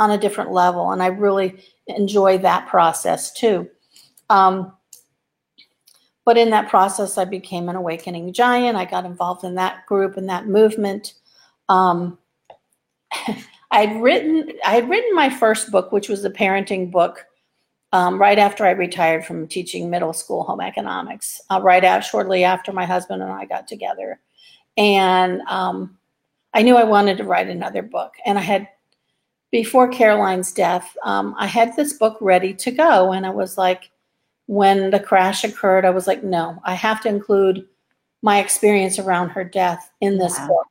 [0.00, 3.68] on a different level, and I really enjoy that process too.
[4.30, 4.72] Um,
[6.24, 8.76] but in that process, I became an awakening giant.
[8.76, 11.14] I got involved in that group and that movement.
[11.68, 12.18] Um,
[13.74, 17.26] I'd written I had written my first book, which was a parenting book,
[17.92, 21.40] um, right after I retired from teaching middle school home economics.
[21.50, 24.20] Uh, right out shortly after my husband and I got together,
[24.76, 25.98] and um,
[26.54, 28.12] I knew I wanted to write another book.
[28.24, 28.68] And I had
[29.50, 33.90] before Caroline's death, um, I had this book ready to go, and I was like,
[34.46, 37.66] when the crash occurred, I was like, no, I have to include
[38.22, 40.48] my experience around her death in this Wow.
[40.48, 40.66] book.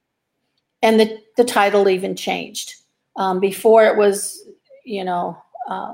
[0.81, 2.75] And the, the title even changed.
[3.15, 4.47] Um, before it was,
[4.86, 5.38] you know,
[5.69, 5.93] uh,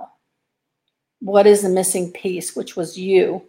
[1.20, 3.44] what is the missing piece, which was you.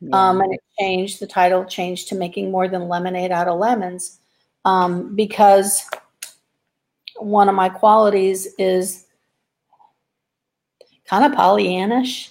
[0.00, 0.30] Yeah.
[0.30, 4.20] Um, and it changed, the title changed to Making More Than Lemonade Out of Lemons
[4.64, 5.84] um, because
[7.18, 9.06] one of my qualities is
[11.06, 12.30] kind of Pollyannish.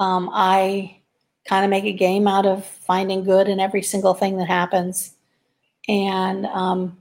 [0.00, 1.00] Um, I
[1.46, 5.14] kind of make a game out of finding good in every single thing that happens.
[5.88, 6.96] And um,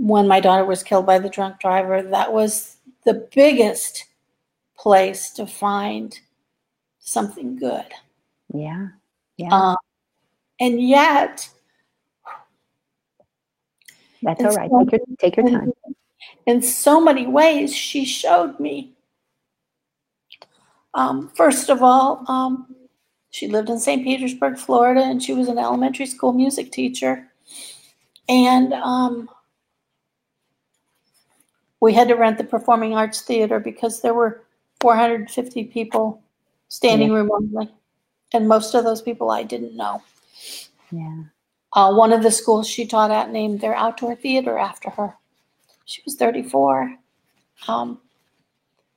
[0.00, 4.06] when my daughter was killed by the drunk driver, that was the biggest
[4.78, 6.18] place to find
[7.00, 7.84] something good.
[8.54, 8.88] yeah.
[9.36, 9.48] Yeah.
[9.54, 9.76] Um,
[10.58, 11.48] and yet,
[14.22, 14.70] That's all right.
[14.70, 15.72] so- Take your take your time.
[16.46, 18.92] in so many ways, she showed me.
[20.92, 22.74] Um, first of all, um,
[23.30, 24.04] she lived in St.
[24.04, 27.26] Petersburg, Florida, and she was an elementary school music teacher.
[28.28, 29.30] And um,
[31.80, 34.44] we had to rent the Performing Arts Theater because there were
[34.80, 36.22] 450 people
[36.68, 37.70] standing room only.
[38.32, 40.02] And most of those people I didn't know.
[40.90, 41.22] Yeah.
[41.72, 45.14] Uh, one of the schools she taught at named their outdoor theater after her.
[45.84, 46.96] She was 34.
[47.68, 48.00] Um,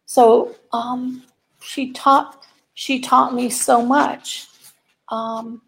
[0.05, 1.23] so um,
[1.61, 4.47] she taught she taught me so much.
[5.09, 5.61] Um,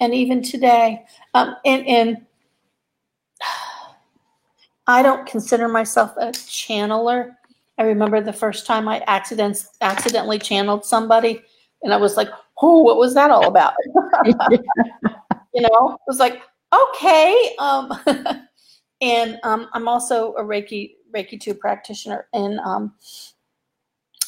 [0.00, 2.26] and even today, um, and, and
[4.90, 7.36] I don't consider myself a channeler.
[7.78, 11.42] I remember the first time I accident, accidentally channeled somebody,
[11.84, 12.28] and I was like,
[12.60, 13.74] "Oh, what was that all about?"
[14.24, 16.42] you know, it was like,
[16.74, 17.54] okay.
[17.60, 17.92] Um,
[19.00, 22.92] and um, I'm also a Reiki Reiki two practitioner, and um,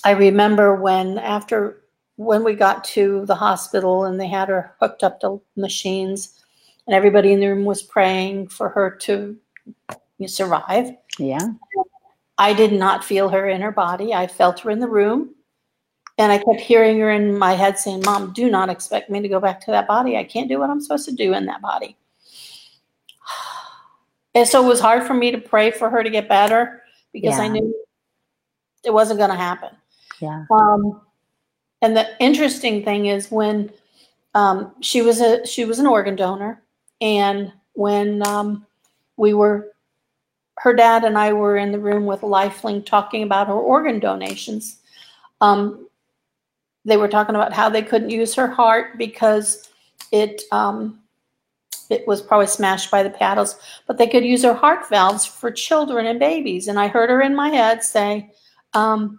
[0.04, 1.82] I remember when after
[2.16, 6.40] when we got to the hospital and they had her hooked up to machines,
[6.86, 9.36] and everybody in the room was praying for her to
[10.28, 10.90] survive.
[11.18, 11.52] yeah.
[12.38, 14.14] I did not feel her in her body.
[14.14, 15.34] I felt her in the room.
[16.18, 19.28] And I kept hearing her in my head saying, Mom, do not expect me to
[19.28, 20.16] go back to that body.
[20.16, 21.96] I can't do what I'm supposed to do in that body.
[24.34, 26.82] And so it was hard for me to pray for her to get better
[27.12, 27.74] because I knew
[28.82, 29.68] it wasn't going to happen.
[30.20, 30.46] Yeah.
[30.50, 31.02] Um,
[31.82, 33.70] and the interesting thing is when
[34.34, 36.62] um, she was a she was an organ donor,
[37.00, 38.66] and when um,
[39.16, 39.72] we were,
[40.62, 44.78] her dad and I were in the room with LifeLink talking about her organ donations.
[45.40, 45.88] Um,
[46.84, 49.68] they were talking about how they couldn't use her heart because
[50.12, 51.00] it um,
[51.90, 53.58] it was probably smashed by the paddles,
[53.88, 56.68] but they could use her heart valves for children and babies.
[56.68, 58.30] And I heard her in my head say,
[58.72, 59.18] um,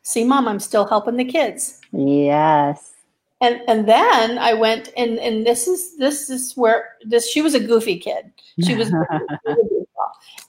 [0.00, 2.94] "See, mom, I'm still helping the kids." Yes.
[3.42, 7.54] And and then I went and and this is this is where this she was
[7.54, 8.32] a goofy kid.
[8.64, 8.90] She was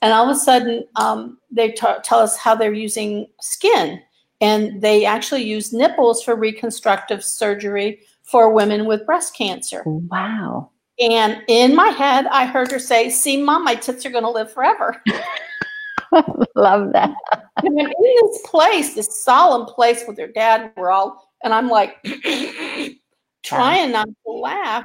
[0.02, 4.00] And all of a sudden, um, they t- tell us how they're using skin,
[4.40, 9.82] and they actually use nipples for reconstructive surgery for women with breast cancer.
[9.84, 10.70] Wow.
[11.00, 14.30] And in my head, I heard her say, See, mom, my tits are going to
[14.30, 15.02] live forever.
[16.54, 17.14] Love that.
[17.32, 20.72] and I'm in this place, this solemn place with her dad.
[20.76, 21.96] We're all, and I'm like,
[23.42, 24.84] trying not to laugh.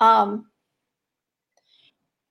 [0.00, 0.46] Um,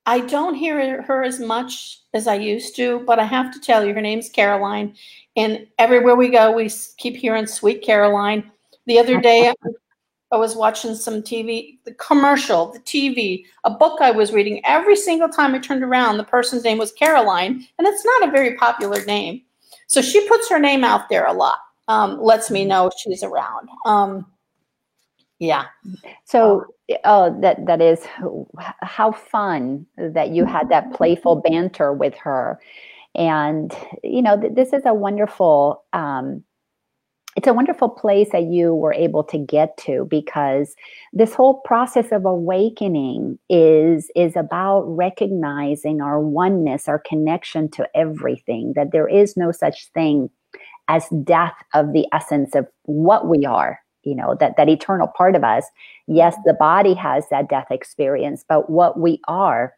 [0.05, 3.85] I don't hear her as much as I used to, but I have to tell
[3.85, 4.95] you, her name's Caroline.
[5.35, 8.51] And everywhere we go, we keep hearing Sweet Caroline.
[8.85, 9.53] The other day,
[10.31, 14.61] I was watching some TV, the commercial, the TV, a book I was reading.
[14.65, 18.31] Every single time I turned around, the person's name was Caroline, and it's not a
[18.31, 19.43] very popular name.
[19.87, 23.69] So she puts her name out there a lot, um, lets me know she's around.
[23.85, 24.25] Um,
[25.43, 25.65] yeah.
[26.23, 26.65] So
[27.03, 28.05] oh, that that is
[28.81, 32.59] how fun that you had that playful banter with her,
[33.13, 35.83] and you know th- this is a wonderful.
[35.91, 36.43] Um,
[37.35, 40.75] it's a wonderful place that you were able to get to because
[41.13, 48.73] this whole process of awakening is is about recognizing our oneness our connection to everything
[48.75, 50.29] that there is no such thing
[50.87, 55.35] as death of the essence of what we are you know that that eternal part
[55.35, 55.65] of us
[56.07, 59.73] yes the body has that death experience but what we are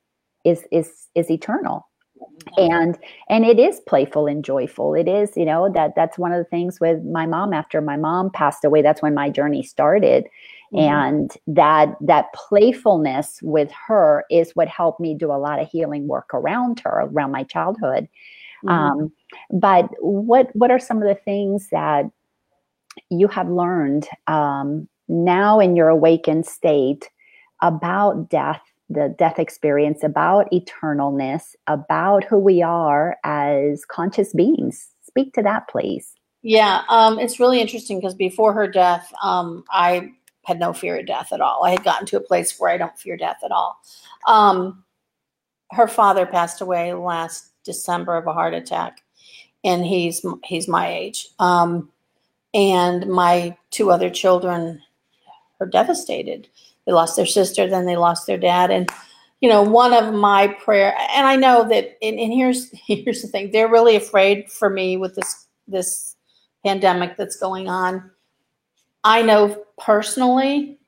[0.45, 1.89] is is is eternal.
[2.57, 2.97] And
[3.27, 4.93] and it is playful and joyful.
[4.93, 7.97] It is you know that that's one of the things with my mom after my
[7.97, 10.25] mom passed away that's when my journey started.
[10.73, 10.93] Mm-hmm.
[10.93, 16.07] and that that playfulness with her is what helped me do a lot of healing
[16.07, 18.09] work around her around my childhood.
[18.63, 18.69] Mm-hmm.
[18.69, 19.11] um,
[19.51, 22.05] but what what are some of the things that
[23.09, 27.09] you have learned um, now in your awakened state
[27.61, 34.89] about death, the death experience, about eternalness, about who we are as conscious beings.
[35.03, 36.13] Speak to that, please.
[36.41, 40.11] Yeah, um, it's really interesting because before her death, um, I
[40.45, 41.63] had no fear of death at all.
[41.63, 43.77] I had gotten to a place where I don't fear death at all.
[44.27, 44.83] Um,
[45.71, 49.01] her father passed away last December of a heart attack,
[49.63, 51.27] and he's he's my age.
[51.39, 51.89] Um,
[52.55, 54.81] and my two other children
[55.59, 56.47] are devastated.
[56.85, 58.89] They lost their sister, then they lost their dad, and
[59.41, 63.27] you know, one of my prayer, and I know that, and, and here's here's the
[63.27, 66.15] thing: they're really afraid for me with this this
[66.65, 68.09] pandemic that's going on.
[69.03, 70.79] I know personally,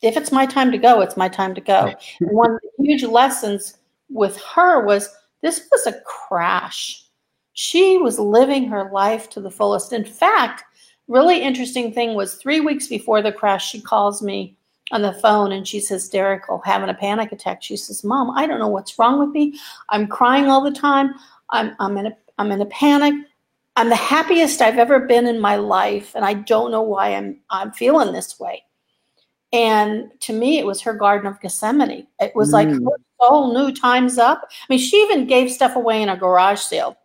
[0.00, 1.92] if it's my time to go, it's my time to go.
[2.20, 3.76] And one of the huge lessons
[4.08, 5.10] with her was
[5.42, 7.04] this was a crash.
[7.52, 9.92] She was living her life to the fullest.
[9.92, 10.64] In fact,
[11.08, 14.56] really interesting thing was three weeks before the crash, she calls me
[14.90, 17.62] on the phone and she's hysterical, having a panic attack.
[17.62, 19.58] She says, "Mom, I don't know what's wrong with me.
[19.88, 21.14] I'm crying all the time.
[21.50, 23.14] I'm I'm in a I'm in a panic.
[23.76, 27.40] I'm the happiest I've ever been in my life, and I don't know why I'm
[27.50, 28.64] I'm feeling this way."
[29.52, 32.06] And to me, it was her Garden of Gethsemane.
[32.20, 32.52] It was mm.
[32.52, 34.42] like her soul knew time's up.
[34.50, 36.98] I mean, she even gave stuff away in a garage sale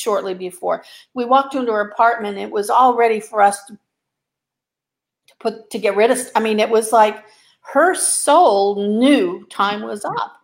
[0.00, 0.84] shortly before.
[1.14, 2.38] We walked into her apartment.
[2.38, 6.18] It was all ready for us to, to put to get rid of.
[6.34, 7.24] I mean, it was like
[7.60, 10.36] her soul knew time was up.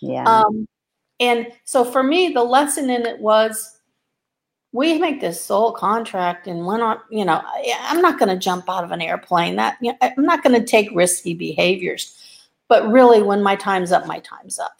[0.00, 0.24] Yeah.
[0.24, 0.66] Um,
[1.20, 3.78] and so for me, the lesson in it was
[4.72, 7.42] we make this soul contract and we're not, you know,
[7.82, 9.56] I'm not going to jump out of an airplane.
[9.56, 12.14] That you know, I'm not going to take risky behaviors.
[12.68, 14.76] But really, when my time's up, my time's up.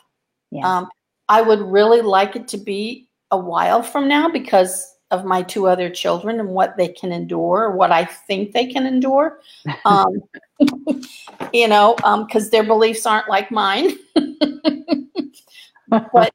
[0.51, 0.79] Yeah.
[0.79, 0.89] Um,
[1.29, 5.67] I would really like it to be a while from now because of my two
[5.67, 9.41] other children and what they can endure, what I think they can endure.
[9.85, 10.23] Um,
[11.53, 13.93] you know, because um, their beliefs aren't like mine.
[15.89, 16.35] but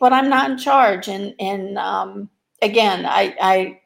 [0.00, 2.28] but I'm not in charge, and and um,
[2.62, 3.80] again, I, I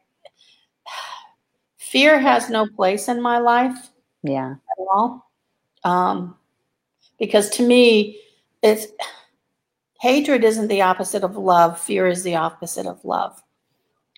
[1.79, 3.91] fear has no place in my life.
[4.23, 5.31] Yeah, at all.
[5.85, 6.37] Um,
[7.19, 8.21] because to me,
[8.63, 8.87] it's
[10.01, 11.79] Hatred isn't the opposite of love.
[11.81, 13.43] Fear is the opposite of love.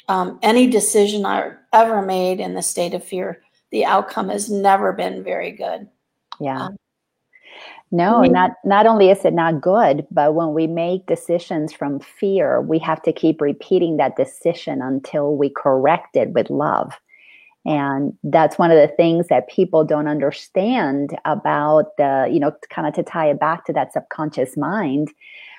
[0.09, 4.93] Um, any decision I ever made in the state of fear, the outcome has never
[4.93, 5.89] been very good.
[6.39, 6.67] Yeah.
[6.67, 6.77] Um,
[7.93, 12.61] no, not not only is it not good, but when we make decisions from fear,
[12.61, 16.93] we have to keep repeating that decision until we correct it with love.
[17.67, 22.87] And that's one of the things that people don't understand about the, you know, kind
[22.87, 25.11] of to tie it back to that subconscious mind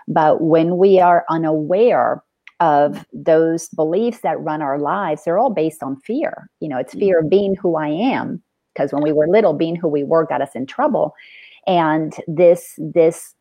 [0.07, 2.23] but when we are unaware
[2.59, 6.49] of those beliefs that run our lives, they're all based on fear.
[6.59, 6.99] You know, it's mm.
[6.99, 8.41] fear of being who I am,
[8.73, 11.13] because when we were little, being who we were got us in trouble.
[11.65, 13.33] And this, this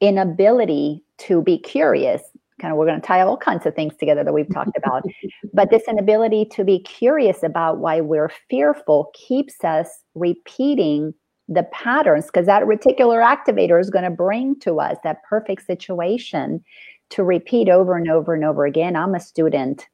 [0.00, 2.22] inability to be curious
[2.60, 5.02] kind of we're going to tie all kinds of things together that we've talked about
[5.52, 11.12] but this inability to be curious about why we're fearful keeps us repeating
[11.48, 16.62] the patterns because that reticular activator is going to bring to us that perfect situation
[17.10, 19.86] to repeat over and over and over again i'm a student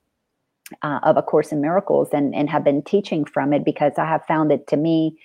[0.82, 4.04] uh, of a course in miracles and, and have been teaching from it because i
[4.04, 5.16] have found it to me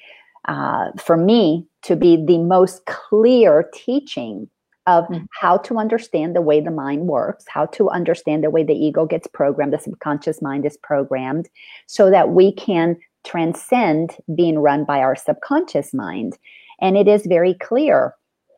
[0.47, 4.49] uh, for me to be the most clear teaching
[4.87, 5.25] of mm-hmm.
[5.31, 9.05] how to understand the way the mind works, how to understand the way the ego
[9.05, 11.49] gets programmed, the subconscious mind is programmed,
[11.85, 16.37] so that we can transcend being run by our subconscious mind.
[16.79, 18.15] And it is very clear.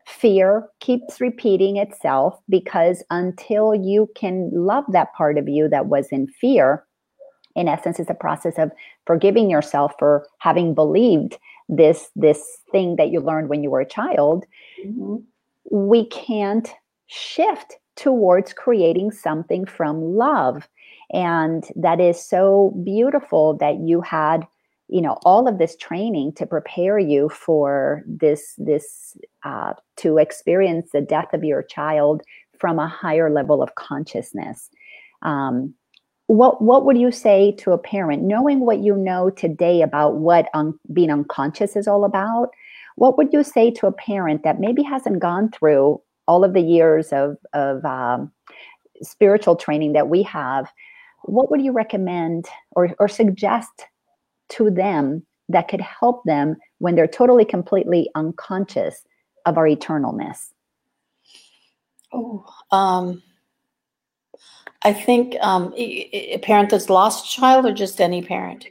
[0.07, 6.07] Fear keeps repeating itself because until you can love that part of you that was
[6.11, 6.85] in fear,
[7.55, 8.71] in essence, it's a process of
[9.05, 11.37] forgiving yourself for having believed
[11.67, 14.45] this this thing that you learned when you were a child.
[14.83, 15.17] Mm-hmm
[15.71, 16.73] we can't
[17.07, 20.67] shift towards creating something from love.
[21.11, 24.45] And that is so beautiful that you had
[24.91, 30.89] you know all of this training to prepare you for this this uh, to experience
[30.91, 32.23] the death of your child
[32.59, 34.71] from a higher level of consciousness
[35.21, 35.75] um,
[36.25, 40.49] what what would you say to a parent knowing what you know today about what
[40.55, 42.49] un- being unconscious is all about
[42.99, 46.61] what would you say to a parent that maybe hasn't gone through all of the
[46.61, 48.29] years of, of um,
[49.01, 50.69] spiritual training that we have?
[51.23, 53.85] What would you recommend or, or suggest
[54.49, 59.03] to them that could help them when they're totally, completely unconscious
[59.45, 60.49] of our eternalness?
[62.11, 63.21] Oh, um,
[64.83, 68.65] I think um, a parent that's lost child, or just any parent.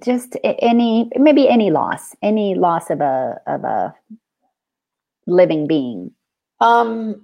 [0.00, 3.94] Just any, maybe any loss, any loss of a of a
[5.26, 6.10] living being.
[6.60, 7.22] Um,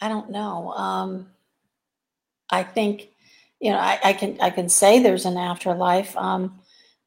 [0.00, 0.72] I don't know.
[0.72, 1.28] Um,
[2.52, 3.08] I think
[3.60, 6.16] you know I, I can I can say there's an afterlife.
[6.16, 6.60] Um,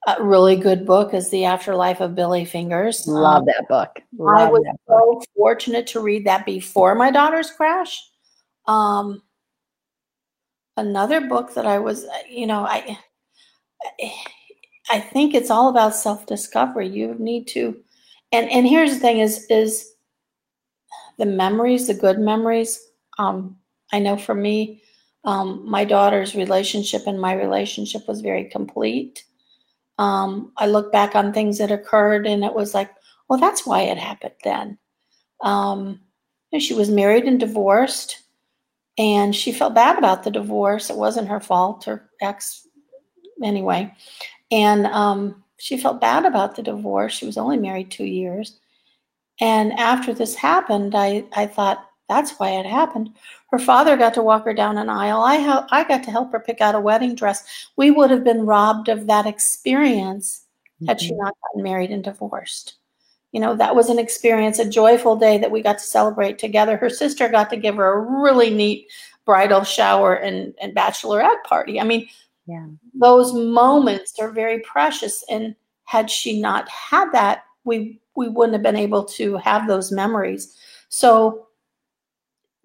[0.08, 3.08] a really good book is The Afterlife of Billy Fingers.
[3.08, 3.90] Love um, that book.
[4.18, 8.04] Love I was so fortunate to read that before my daughter's crash.
[8.68, 9.24] Um,
[10.78, 13.00] another book that I was, you know, I,
[14.92, 16.88] I think it's all about self discovery.
[16.88, 17.76] You need to,
[18.32, 19.92] and and here's the thing: is is
[21.18, 22.80] the memories, the good memories.
[23.18, 23.58] Um,
[23.92, 24.84] I know for me,
[25.26, 29.24] um, my daughter's relationship and my relationship was very complete.
[29.98, 32.92] Um, I look back on things that occurred, and it was like,
[33.28, 34.78] well, that's why it happened then.
[35.42, 36.02] Um,
[36.60, 38.24] she was married and divorced
[38.98, 40.90] and she felt bad about the divorce.
[40.90, 42.68] It wasn't her fault, her ex,
[43.44, 43.94] anyway.
[44.52, 47.14] And um, she felt bad about the divorce.
[47.14, 48.60] She was only married two years.
[49.42, 53.12] And after this happened, I, I thought, that's why it happened.
[53.52, 55.22] Her father got to walk her down an aisle.
[55.22, 57.44] I, ha- I got to help her pick out a wedding dress.
[57.76, 60.46] We would have been robbed of that experience
[60.76, 60.88] mm-hmm.
[60.88, 61.24] had she mm-hmm.
[61.24, 62.76] not gotten married and divorced
[63.36, 66.78] you know, that was an experience, a joyful day that we got to celebrate together.
[66.78, 68.90] Her sister got to give her a really neat
[69.26, 71.78] bridal shower and, and bachelorette party.
[71.78, 72.08] I mean,
[72.48, 72.66] yeah.
[72.94, 75.22] those moments are very precious.
[75.30, 75.54] And
[75.84, 80.56] had she not had that, we we wouldn't have been able to have those memories.
[80.88, 81.48] So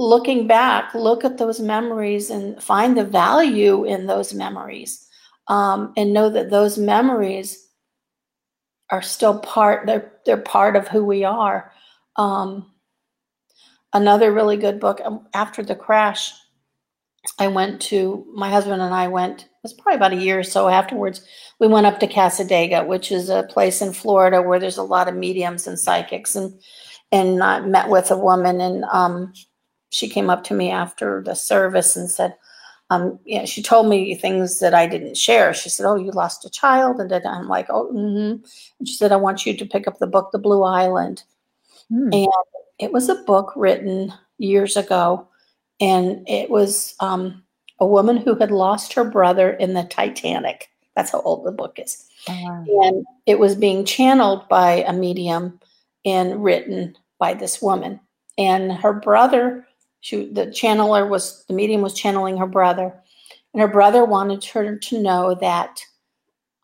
[0.01, 5.07] looking back, look at those memories and find the value in those memories.
[5.47, 7.69] Um, and know that those memories
[8.91, 11.73] are still part they're they're part of who we are
[12.17, 12.71] um,
[13.93, 16.33] another really good book um, after the crash
[17.39, 20.45] i went to my husband and i went it was probably about a year or
[20.45, 21.25] so afterwards
[21.61, 25.09] we went up to Cassadaga which is a place in florida where there's a lot
[25.09, 26.53] of mediums and psychics and
[27.13, 29.33] and I met with a woman and um,
[29.91, 32.35] she came up to me after the service and said
[32.91, 35.55] um, know, she told me things that I didn't share.
[35.55, 38.45] She said, "Oh, you lost a child," and I'm like, "Oh," mm-hmm.
[38.79, 41.23] and she said, "I want you to pick up the book, The Blue Island,"
[41.89, 42.13] hmm.
[42.13, 42.29] and
[42.81, 45.29] it was a book written years ago,
[45.81, 47.45] and it was um,
[47.79, 50.69] a woman who had lost her brother in the Titanic.
[50.97, 52.65] That's how old the book is, oh, wow.
[52.83, 55.61] and it was being channeled by a medium
[56.05, 58.01] and written by this woman,
[58.37, 59.65] and her brother
[60.01, 62.95] she the channeler was the medium was channeling her brother.
[63.53, 65.81] And her brother wanted her to know that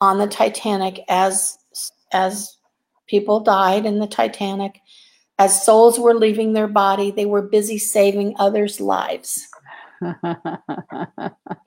[0.01, 1.59] on the titanic as
[2.13, 2.57] as
[3.07, 4.81] people died in the titanic
[5.39, 9.47] as souls were leaving their body they were busy saving others lives.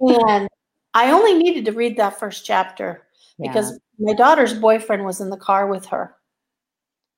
[0.01, 0.47] And
[0.93, 3.07] i only needed to read that first chapter
[3.37, 3.51] yeah.
[3.51, 6.15] because my daughter's boyfriend was in the car with her.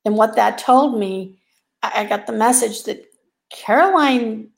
[0.03, 1.39] And what that told me
[1.83, 3.05] I got the message that
[3.51, 4.49] Caroline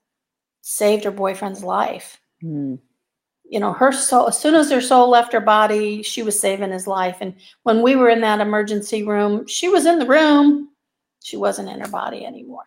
[0.62, 2.20] saved her boyfriend's life.
[2.44, 2.80] Mm.
[3.46, 6.72] You know, her soul, as soon as her soul left her body, she was saving
[6.72, 7.18] his life.
[7.20, 10.70] And when we were in that emergency room, she was in the room,
[11.22, 12.64] she wasn't in her body anymore.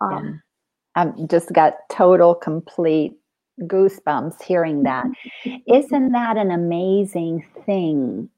[0.00, 0.40] Um,
[0.96, 1.02] yeah.
[1.02, 3.16] I've just got total, complete
[3.62, 5.06] goosebumps hearing that.
[5.66, 8.28] Isn't that an amazing thing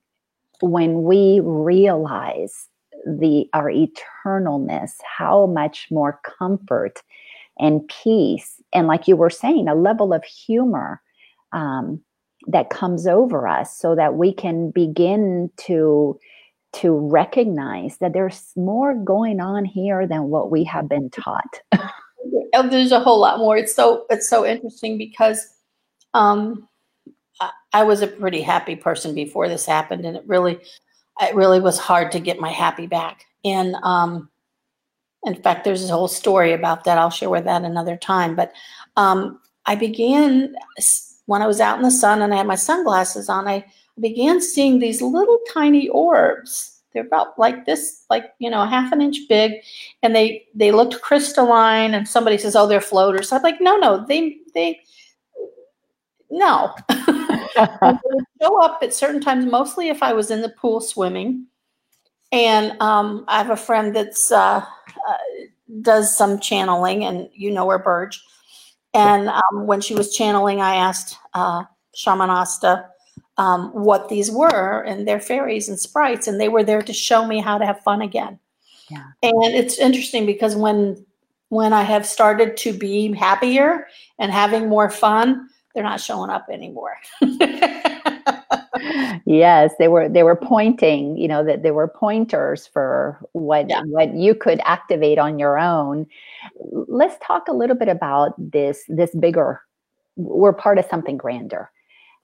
[0.60, 2.68] when we realize
[3.04, 7.02] the our eternalness, how much more comfort
[7.62, 11.00] and peace, and like you were saying, a level of humor
[11.52, 12.02] um,
[12.48, 16.18] that comes over us, so that we can begin to
[16.74, 21.60] to recognize that there's more going on here than what we have been taught.
[22.54, 23.56] Oh, there's a whole lot more.
[23.56, 25.56] It's so it's so interesting because
[26.12, 26.68] um,
[27.40, 30.60] I, I was a pretty happy person before this happened, and it really
[31.20, 33.24] it really was hard to get my happy back.
[33.44, 34.28] And um,
[35.24, 36.98] in fact, there's a whole story about that.
[36.98, 38.34] I'll share with that another time.
[38.34, 38.52] But
[38.96, 40.54] um, I began
[41.26, 43.46] when I was out in the sun and I had my sunglasses on.
[43.46, 43.64] I
[44.00, 46.80] began seeing these little tiny orbs.
[46.92, 49.52] They're about like this, like you know, half an inch big,
[50.02, 51.94] and they they looked crystalline.
[51.94, 54.80] And somebody says, "Oh, they're floaters." I'm like, "No, no, they they."
[56.30, 56.74] No.
[58.42, 61.46] show up at certain times, mostly if I was in the pool swimming.
[62.32, 64.64] And um, I have a friend that's uh,
[65.08, 65.16] uh,
[65.82, 68.22] does some channeling, and you know her, Burge.
[68.94, 71.64] And um, when she was channeling, I asked uh,
[71.94, 72.88] Shaman Asta
[73.38, 77.26] um, what these were, and they're fairies and sprites, and they were there to show
[77.26, 78.38] me how to have fun again.
[78.90, 79.04] Yeah.
[79.22, 81.04] And it's interesting because when
[81.48, 83.86] when I have started to be happier
[84.18, 86.96] and having more fun, they're not showing up anymore.
[89.26, 93.82] yes, they were they were pointing, you know, that they were pointers for what yeah.
[93.86, 96.06] what you could activate on your own.
[96.70, 99.60] Let's talk a little bit about this this bigger
[100.16, 101.70] we're part of something grander.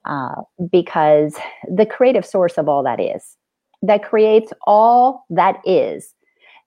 [0.05, 1.35] Uh, because
[1.67, 3.35] the creative source of all that is
[3.81, 6.13] that creates all that is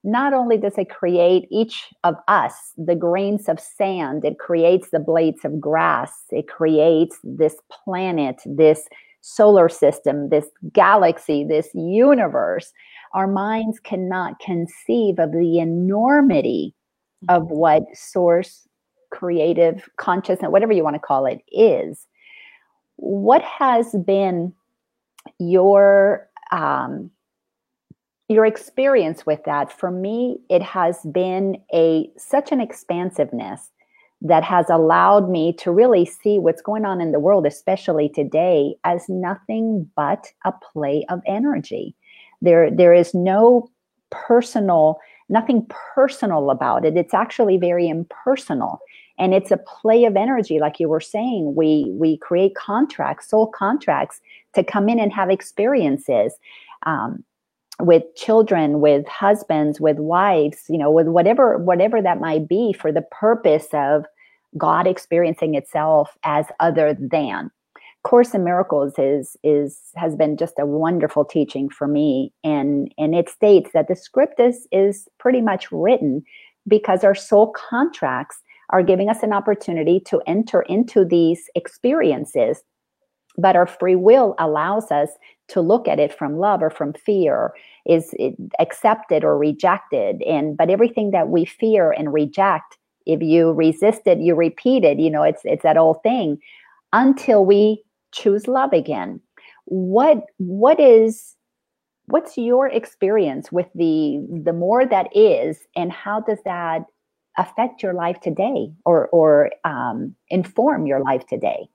[0.04, 4.98] not only does it create each of us, the grains of sand, it creates the
[4.98, 8.88] blades of grass, it creates this planet, this
[9.22, 12.72] solar system, this galaxy, this universe.
[13.14, 16.74] Our minds cannot conceive of the enormity
[17.28, 18.68] of what source,
[19.10, 22.06] creative, consciousness, whatever you want to call it, is.
[22.96, 24.52] What has been
[25.38, 27.10] your um,
[28.28, 33.70] your experience with that for me it has been a such an expansiveness
[34.24, 38.74] that has allowed me to really see what's going on in the world especially today
[38.84, 41.94] as nothing but a play of energy.
[42.40, 43.70] There there is no
[44.10, 44.98] personal
[45.28, 46.96] nothing personal about it.
[46.96, 48.80] It's actually very impersonal.
[49.18, 51.54] And it's a play of energy like you were saying.
[51.54, 54.20] We we create contracts soul contracts
[54.54, 56.34] to come in and have experiences.
[56.84, 57.24] Um,
[57.82, 62.92] with children with husbands with wives you know with whatever whatever that might be for
[62.92, 64.04] the purpose of
[64.58, 67.50] god experiencing itself as other than.
[68.04, 72.32] Course in miracles is is has been just a wonderful teaching for me.
[72.42, 76.22] And and it states that the script is is pretty much written
[76.66, 82.62] because our soul contracts are giving us an opportunity to enter into these experiences
[83.38, 85.10] but our free will allows us
[85.48, 87.52] to look at it from love or from fear
[87.86, 88.14] is
[88.58, 90.22] accepted or rejected.
[90.22, 95.00] And but everything that we fear and reject if you resist it you repeat it
[95.00, 96.38] you know it's it's that old thing
[96.92, 99.20] until we choose love again.
[99.64, 101.34] What what is
[102.06, 106.84] what's your experience with the the more that is and how does that
[107.38, 111.68] affect your life today or or um, inform your life today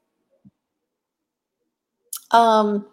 [2.31, 2.85] um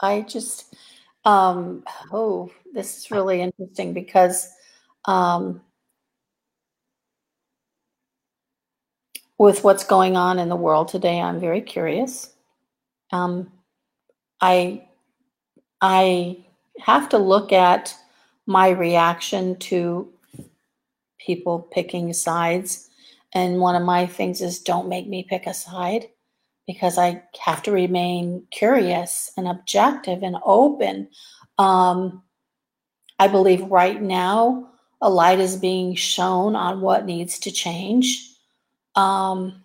[0.00, 0.74] I just,
[1.24, 4.48] um, oh, this is really interesting because
[5.04, 5.60] um,
[9.38, 12.32] with what's going on in the world today, I'm very curious.
[13.12, 13.52] Um,
[14.40, 14.84] I
[15.80, 16.44] I
[16.80, 17.96] have to look at
[18.46, 20.12] my reaction to
[21.18, 22.87] people picking sides,
[23.34, 26.08] and one of my things is don't make me pick a side
[26.66, 31.08] because I have to remain curious and objective and open.
[31.56, 32.22] Um,
[33.18, 34.70] I believe right now
[35.00, 38.32] a light is being shown on what needs to change.
[38.94, 39.62] Um,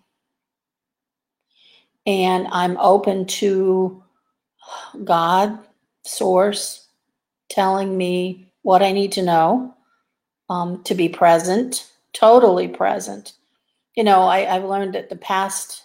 [2.06, 4.02] and I'm open to
[5.04, 5.58] God,
[6.04, 6.88] Source,
[7.48, 9.74] telling me what I need to know,
[10.48, 13.32] um, to be present, totally present.
[13.94, 15.84] You know, I, I've learned that the past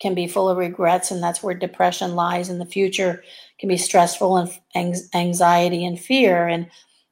[0.00, 2.48] can be full of regrets, and that's where depression lies.
[2.48, 3.22] And the future
[3.58, 4.36] can be stressful
[4.74, 6.46] and anxiety and fear.
[6.46, 6.68] And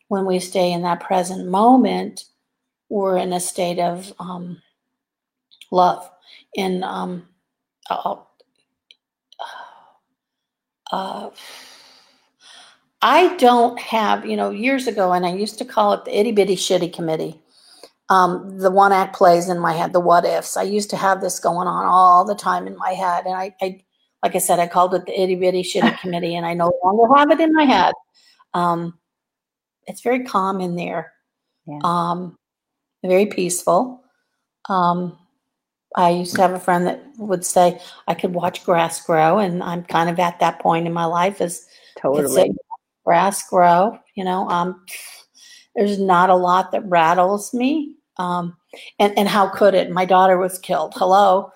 [0.09, 2.25] when we stay in that present moment,
[2.89, 4.61] we're in a state of um,
[5.71, 6.09] love.
[6.57, 7.27] and um,
[7.91, 8.17] uh,
[10.93, 11.31] uh,
[13.01, 16.33] I don't have, you know, years ago, and I used to call it the itty
[16.33, 17.42] bitty shitty committee.
[18.09, 20.57] Um, the one act plays in my head, the what ifs.
[20.57, 23.25] I used to have this going on all the time in my head.
[23.25, 23.83] And I, I
[24.23, 27.15] like I said, I called it the itty bitty shitty committee, and I no longer
[27.17, 27.95] have it in my head.
[28.55, 28.99] Um,
[29.87, 31.13] it's very calm in there,
[31.67, 31.79] yeah.
[31.83, 32.37] um,
[33.03, 34.03] very peaceful.
[34.69, 35.19] Um,
[35.97, 39.63] I used to have a friend that would say I could watch grass grow, and
[39.63, 41.67] I'm kind of at that point in my life as
[41.99, 42.55] totally
[43.05, 43.99] grass grow.
[44.15, 44.85] You know, um,
[45.75, 47.97] there's not a lot that rattles me.
[48.19, 48.57] Um,
[48.99, 49.91] and and how could it?
[49.91, 50.93] My daughter was killed.
[50.97, 51.51] Hello,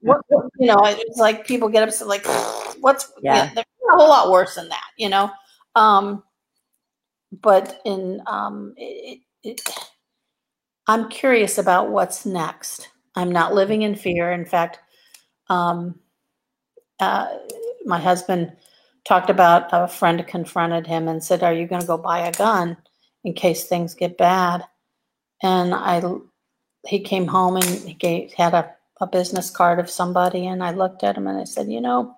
[0.00, 2.08] what, what, you know, it's like people get upset.
[2.08, 2.26] Like,
[2.80, 3.50] what's yeah?
[3.54, 4.88] yeah a whole lot worse than that.
[4.98, 5.30] You know,
[5.74, 6.22] um,
[7.32, 9.60] but in um, it, it,
[10.86, 12.88] I'm curious about what's next.
[13.14, 14.32] I'm not living in fear.
[14.32, 14.80] In fact,
[15.48, 15.98] um,
[17.00, 17.28] uh,
[17.84, 18.52] my husband
[19.04, 22.32] talked about a friend confronted him and said, "Are you going to go buy a
[22.32, 22.76] gun
[23.26, 24.64] in case things get bad?"
[25.42, 26.02] And I,
[26.86, 30.70] he came home and he gave, had a, a business card of somebody, and I
[30.70, 32.16] looked at him and I said, "You know,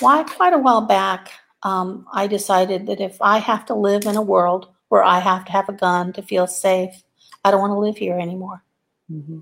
[0.00, 0.24] why?
[0.24, 1.30] Quite a while back,
[1.62, 5.46] um, I decided that if I have to live in a world where I have
[5.46, 7.02] to have a gun to feel safe,
[7.44, 8.62] I don't want to live here anymore.
[9.10, 9.40] Mm-hmm.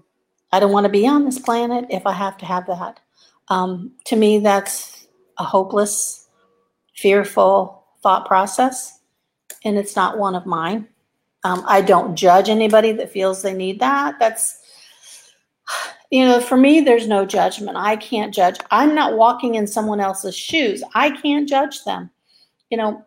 [0.53, 3.01] I don't want to be on this planet if I have to have that.
[3.49, 5.09] Um, to me, that's
[5.39, 6.29] a hopeless
[6.97, 9.00] fearful thought process,
[9.65, 10.89] and it's not one of mine.
[11.45, 14.19] Um, I don't judge anybody that feels they need that.
[14.19, 14.59] That's,
[16.11, 17.77] you know, for me, there's no judgment.
[17.77, 18.59] I can't judge.
[18.71, 20.83] I'm not walking in someone else's shoes.
[20.95, 22.11] I can't judge them.
[22.69, 23.05] You know,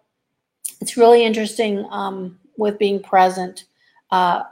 [0.81, 3.65] it's really interesting um, with being present.
[4.11, 4.43] Uh,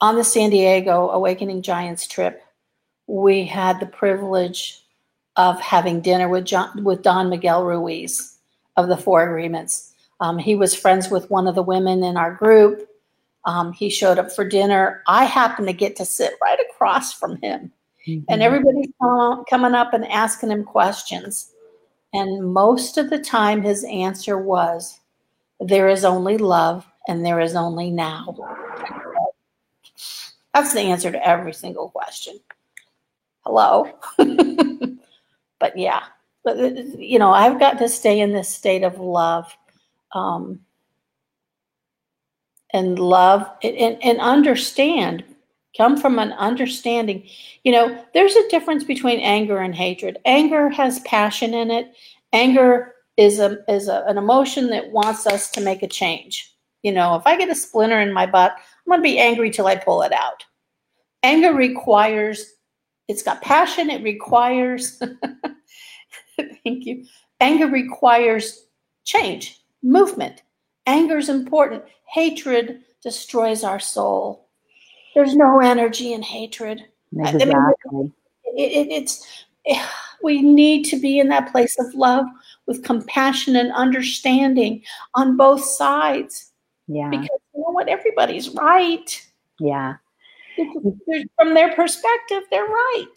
[0.00, 2.42] on the San Diego Awakening Giants trip,
[3.06, 4.82] we had the privilege
[5.36, 8.38] of having dinner with John, with Don Miguel Ruiz
[8.76, 9.91] of the four agreements.
[10.22, 12.88] Um, he was friends with one of the women in our group.
[13.44, 15.02] Um, he showed up for dinner.
[15.08, 17.72] I happened to get to sit right across from him.
[18.06, 18.24] Mm-hmm.
[18.28, 18.92] And everybody's
[19.50, 21.50] coming up and asking him questions.
[22.12, 25.00] And most of the time, his answer was,
[25.58, 28.36] There is only love and there is only now.
[30.54, 32.38] That's the answer to every single question.
[33.44, 33.90] Hello.
[35.58, 36.04] but yeah,
[36.44, 39.56] but uh, you know i've got to stay in this state of love
[40.12, 40.60] um,
[42.72, 45.24] and love and, and understand
[45.76, 47.26] come from an understanding.
[47.64, 50.18] You know there's a difference between anger and hatred.
[50.24, 51.92] Anger has passion in it.
[52.32, 56.50] Anger is a is a, an emotion that wants us to make a change.
[56.82, 59.50] You know if i get a splinter in my butt i'm going to be angry
[59.50, 60.44] till i pull it out.
[61.22, 62.44] Anger requires
[63.08, 65.00] it's got passion it requires
[66.36, 67.04] Thank you.
[67.40, 68.66] Anger requires
[69.04, 70.42] change, movement.
[70.86, 71.84] Anger is important.
[72.06, 74.48] Hatred destroys our soul.
[75.14, 76.84] There's no energy in hatred.
[77.16, 77.52] Exactly.
[77.52, 78.12] I mean,
[78.56, 79.44] it, it, it's
[80.22, 82.26] we need to be in that place of love
[82.66, 84.82] with compassion and understanding
[85.14, 86.52] on both sides.
[86.86, 87.08] Yeah.
[87.10, 87.88] Because you know what?
[87.88, 89.28] Everybody's right.
[89.58, 89.96] Yeah.
[91.36, 93.14] From their perspective, they're right.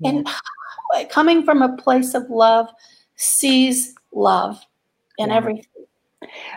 [0.00, 0.10] Yeah.
[0.10, 0.28] And
[1.10, 2.68] coming from a place of love
[3.16, 4.60] sees love
[5.18, 5.36] in yeah.
[5.36, 5.64] everything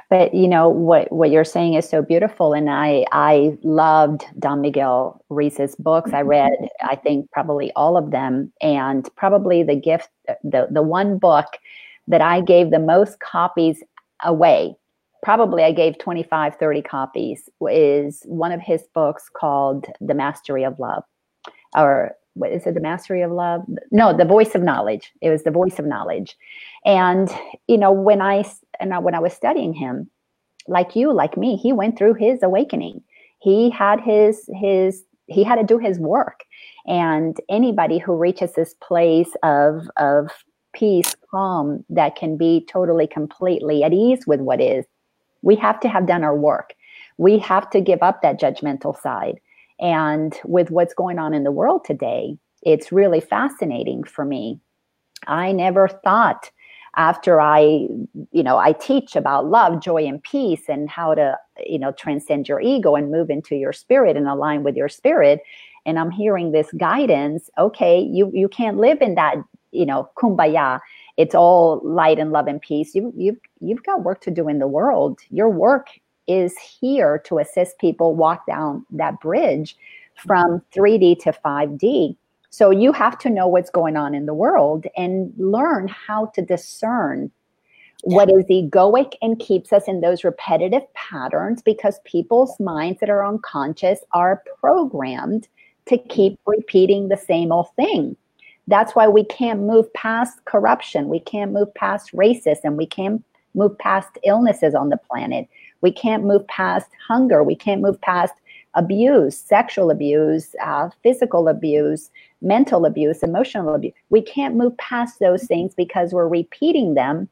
[0.09, 4.61] but you know what what you're saying is so beautiful and i i loved don
[4.61, 6.11] miguel ruiz's books.
[6.13, 6.29] I mm-hmm.
[6.29, 10.09] read i think probably all of them and probably the gift
[10.43, 11.57] the the one book
[12.07, 13.83] that i gave the most copies
[14.23, 14.75] away
[15.23, 20.79] probably i gave 25 30 copies is one of his books called the mastery of
[20.79, 21.03] love
[21.75, 23.65] or what is it the mastery of love?
[23.91, 25.11] No the voice of knowledge.
[25.21, 26.37] It was the voice of knowledge.
[26.85, 27.29] And
[27.67, 28.45] you know when i
[28.79, 30.09] and when i was studying him
[30.67, 33.01] like you like me he went through his awakening.
[33.39, 36.43] He had his his he had to do his work.
[36.87, 40.29] And anybody who reaches this place of of
[40.73, 44.85] peace calm that can be totally completely at ease with what is
[45.41, 46.73] we have to have done our work.
[47.17, 49.39] We have to give up that judgmental side.
[49.79, 54.59] And with what's going on in the world today, it's really fascinating for me.
[55.27, 56.49] I never thought
[56.97, 57.87] after I,
[58.31, 62.47] you know, I teach about love, joy, and peace and how to, you know, transcend
[62.47, 65.41] your ego and move into your spirit and align with your spirit.
[65.85, 67.49] And I'm hearing this guidance.
[67.57, 69.35] Okay, you you can't live in that,
[69.71, 70.79] you know, kumbaya.
[71.17, 72.95] It's all light and love and peace.
[72.95, 75.19] You you've you've got work to do in the world.
[75.29, 75.89] Your work
[76.27, 79.75] is here to assist people walk down that bridge
[80.15, 82.15] from 3D to 5D.
[82.55, 86.41] So you have to know what's going on in the world and learn how to
[86.41, 87.29] discern
[88.03, 93.25] what is egoic and keeps us in those repetitive patterns because people's minds that are
[93.25, 95.49] unconscious are programmed
[95.87, 96.07] to mm-hmm.
[96.07, 98.15] keep repeating the same old thing.
[98.67, 101.09] That's why we can't move past corruption.
[101.09, 102.77] We can't move past racism.
[102.77, 103.21] We can't
[103.53, 105.49] move past illnesses on the planet.
[105.81, 107.43] We can't move past hunger.
[107.43, 108.33] We can't move past
[108.75, 112.11] abuse, sexual abuse, uh, physical abuse,
[112.41, 113.93] mental abuse, emotional abuse.
[114.09, 117.29] We can't move past those things because we're repeating them.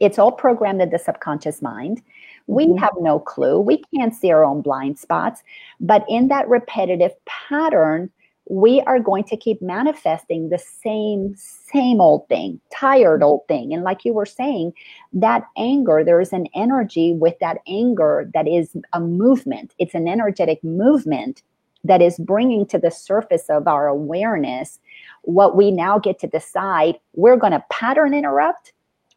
[0.00, 2.02] It's all programmed in the subconscious mind.
[2.48, 2.78] We mm-hmm.
[2.78, 3.60] have no clue.
[3.60, 5.42] We can't see our own blind spots.
[5.80, 8.10] But in that repetitive pattern,
[8.48, 13.72] we are going to keep manifesting the same same old thing tired old thing.
[13.72, 14.72] And like you were saying
[15.12, 19.74] that anger there's an energy with that anger that is a movement.
[19.78, 21.42] It's an energetic movement
[21.82, 24.78] that is bringing to the surface of our awareness
[25.22, 28.72] what we now get to decide we're going to pattern interrupt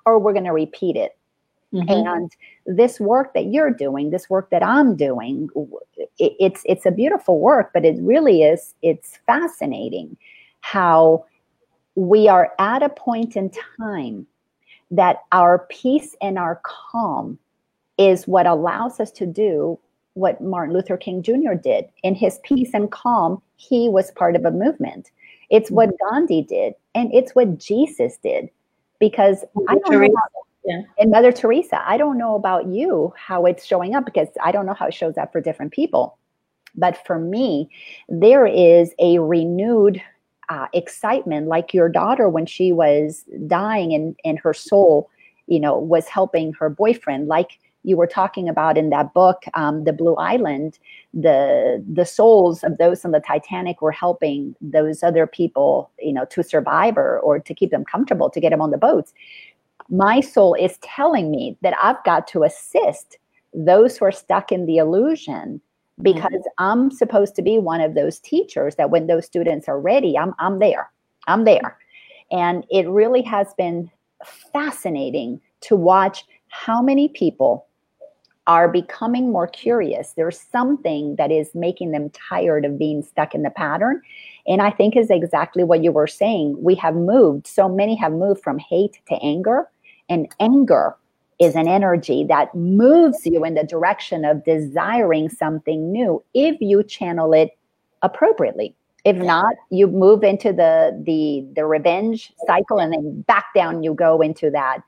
[0.06, 1.19] or we're going to repeat it
[1.74, 1.90] Mm-hmm.
[1.90, 2.32] And
[2.66, 5.50] this work that you're doing, this work that I'm doing,
[5.98, 10.18] it, it's it's a beautiful work, but it really is it's fascinating
[10.62, 11.26] how
[11.96, 14.26] we are at a point in time
[14.92, 17.38] that our peace and our calm
[18.00, 19.78] is what allows us to do
[20.14, 21.54] what Martin Luther King Jr.
[21.54, 21.86] did.
[22.04, 25.12] In his peace and calm, he was part of a movement.
[25.50, 26.16] It's what mm-hmm.
[26.16, 28.50] Gandhi did, and it's what Jesus did.
[29.00, 30.14] Because I don't know
[30.66, 30.82] yeah.
[30.98, 34.66] And Mother Teresa, I don't know about you how it's showing up because I don't
[34.66, 36.18] know how it shows up for different people.
[36.76, 37.70] But for me,
[38.10, 40.02] there is a renewed
[40.50, 45.10] uh, excitement, like your daughter when she was dying and, and her soul,
[45.48, 49.86] you know, was helping her boyfriend, like you were talking about in that book, um,
[49.86, 50.80] The Blue Island,
[51.14, 56.26] the the souls of those on the Titanic were helping those other people, you know,
[56.26, 59.14] to survive or, or to keep them comfortable, to get them on the boats
[59.90, 63.18] my soul is telling me that I've got to assist
[63.54, 65.62] those who are stuck in the illusion
[66.02, 66.64] because mm-hmm.
[66.64, 70.34] I'm supposed to be one of those teachers that when those students are ready, I'm,
[70.40, 70.92] I'm there.
[71.28, 71.78] I'm there.
[72.32, 73.90] And it really has been
[74.54, 77.66] fascinating to watch how many people
[78.48, 80.14] are becoming more curious.
[80.14, 84.02] There's something that is making them tired of being stuck in the pattern.
[84.48, 86.56] And I think is exactly what you were saying.
[86.60, 89.70] We have moved, so many have moved from hate to anger
[90.10, 90.96] and anger
[91.40, 96.84] is an energy that moves you in the direction of desiring something new if you
[96.84, 97.52] channel it
[98.02, 98.76] appropriately.
[99.06, 103.94] If not, you move into the the the revenge cycle, and then back down you
[103.94, 104.80] go into that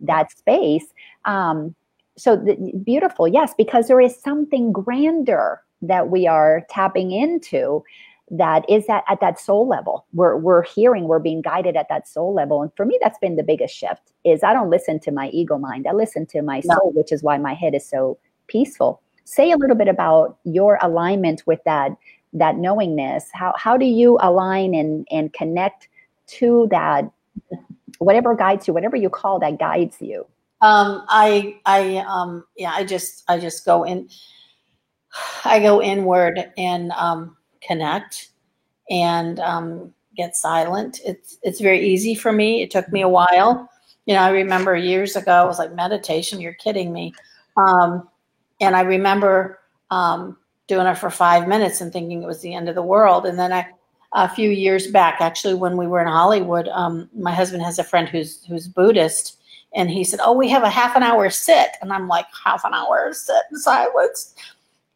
[0.00, 0.86] that space.
[1.26, 1.74] Um,
[2.16, 7.84] so the, beautiful, yes, because there is something grander that we are tapping into
[8.30, 10.06] that is that at that soul level.
[10.12, 12.62] We're, we're hearing we're being guided at that soul level.
[12.62, 15.58] And for me that's been the biggest shift is i don't listen to my ego
[15.58, 15.86] mind.
[15.86, 16.74] I listen to my no.
[16.76, 19.00] soul which is why my head is so peaceful.
[19.24, 21.92] Say a little bit about your alignment with that
[22.32, 23.28] that knowingness.
[23.32, 25.88] How how do you align and and connect
[26.28, 27.10] to that
[27.98, 30.26] whatever guides you whatever you call that guides you?
[30.60, 34.08] Um i i um yeah i just i just go in
[35.44, 38.30] i go inward and um connect
[38.90, 41.00] and um, get silent.
[41.04, 42.62] It's it's very easy for me.
[42.62, 43.70] It took me a while.
[44.06, 46.40] You know, I remember years ago, it was like meditation.
[46.40, 47.12] You're kidding me.
[47.56, 48.08] Um,
[48.60, 50.36] and I remember um,
[50.66, 53.26] doing it for five minutes and thinking it was the end of the world.
[53.26, 53.66] And then I,
[54.12, 57.84] a few years back, actually, when we were in Hollywood, um, my husband has a
[57.84, 59.38] friend who's who's Buddhist,
[59.74, 62.64] and he said, "Oh, we have a half an hour sit," and I'm like, "Half
[62.64, 64.34] an hour sit in silence."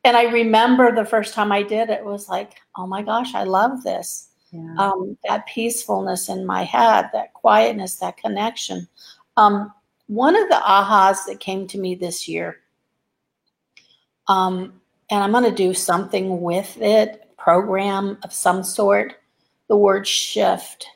[0.04, 3.44] And I remember the first time I did it was like, oh my gosh, I
[3.44, 4.28] love this.
[4.50, 4.74] Yeah.
[4.78, 8.86] Um, that peacefulness in my head, that quietness, that connection.
[9.36, 9.72] Um,
[10.08, 12.58] one of the ahas that came to me this year,
[14.28, 14.80] um,
[15.10, 19.14] and I'm going to do something with it, program of some sort,
[19.68, 20.86] the word shift.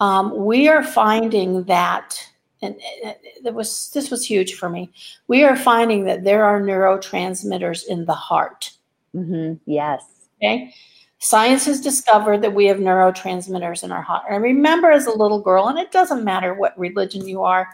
[0.00, 2.18] Um, we are finding that
[2.62, 4.90] and it was this was huge for me.
[5.28, 8.70] We are finding that there are neurotransmitters in the heart.
[9.14, 9.54] Mm-hmm.
[9.70, 10.04] Yes.
[10.42, 10.74] Okay.
[11.18, 14.24] Science has discovered that we have neurotransmitters in our heart.
[14.30, 17.68] I remember as a little girl, and it doesn't matter what religion you are.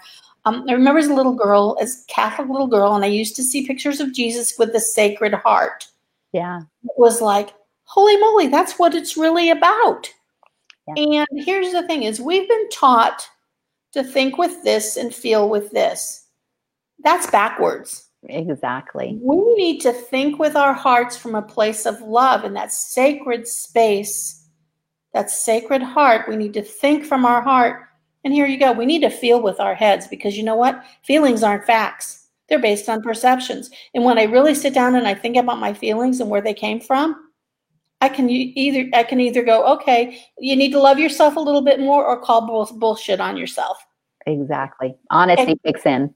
[0.45, 3.43] Um, I remember as a little girl, as Catholic little girl, and I used to
[3.43, 5.87] see pictures of Jesus with the Sacred Heart.
[6.33, 7.51] Yeah, it was like,
[7.85, 10.09] holy moly, that's what it's really about.
[10.89, 11.27] Yeah.
[11.27, 13.29] And here's the thing: is we've been taught
[13.93, 16.27] to think with this and feel with this.
[17.03, 18.09] That's backwards.
[18.29, 19.19] Exactly.
[19.21, 23.49] We need to think with our hearts from a place of love in that sacred
[23.49, 24.47] space,
[25.13, 26.29] that sacred heart.
[26.29, 27.89] We need to think from our heart.
[28.25, 28.73] And here you go.
[28.73, 30.85] We need to feel with our heads because you know what?
[31.03, 32.29] Feelings aren't facts.
[32.49, 33.71] They're based on perceptions.
[33.95, 36.55] And when I really sit down and I think about my feelings and where they
[36.55, 37.32] came from,
[38.03, 41.63] I can either I can either go, okay, you need to love yourself a little
[41.63, 43.79] bit more, or call bull- bullshit on yourself.
[44.27, 44.95] Exactly.
[45.11, 46.13] Honesty kicks in.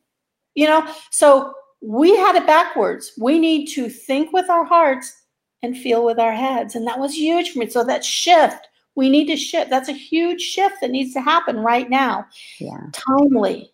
[0.57, 3.12] You know, so we had it backwards.
[3.20, 5.22] We need to think with our hearts
[5.62, 6.74] and feel with our heads.
[6.74, 7.68] And that was huge for me.
[7.68, 8.66] So that shift,
[8.97, 9.70] we need to shift.
[9.70, 12.26] That's a huge shift that needs to happen right now.
[12.59, 12.80] Yeah.
[12.93, 13.70] Timely.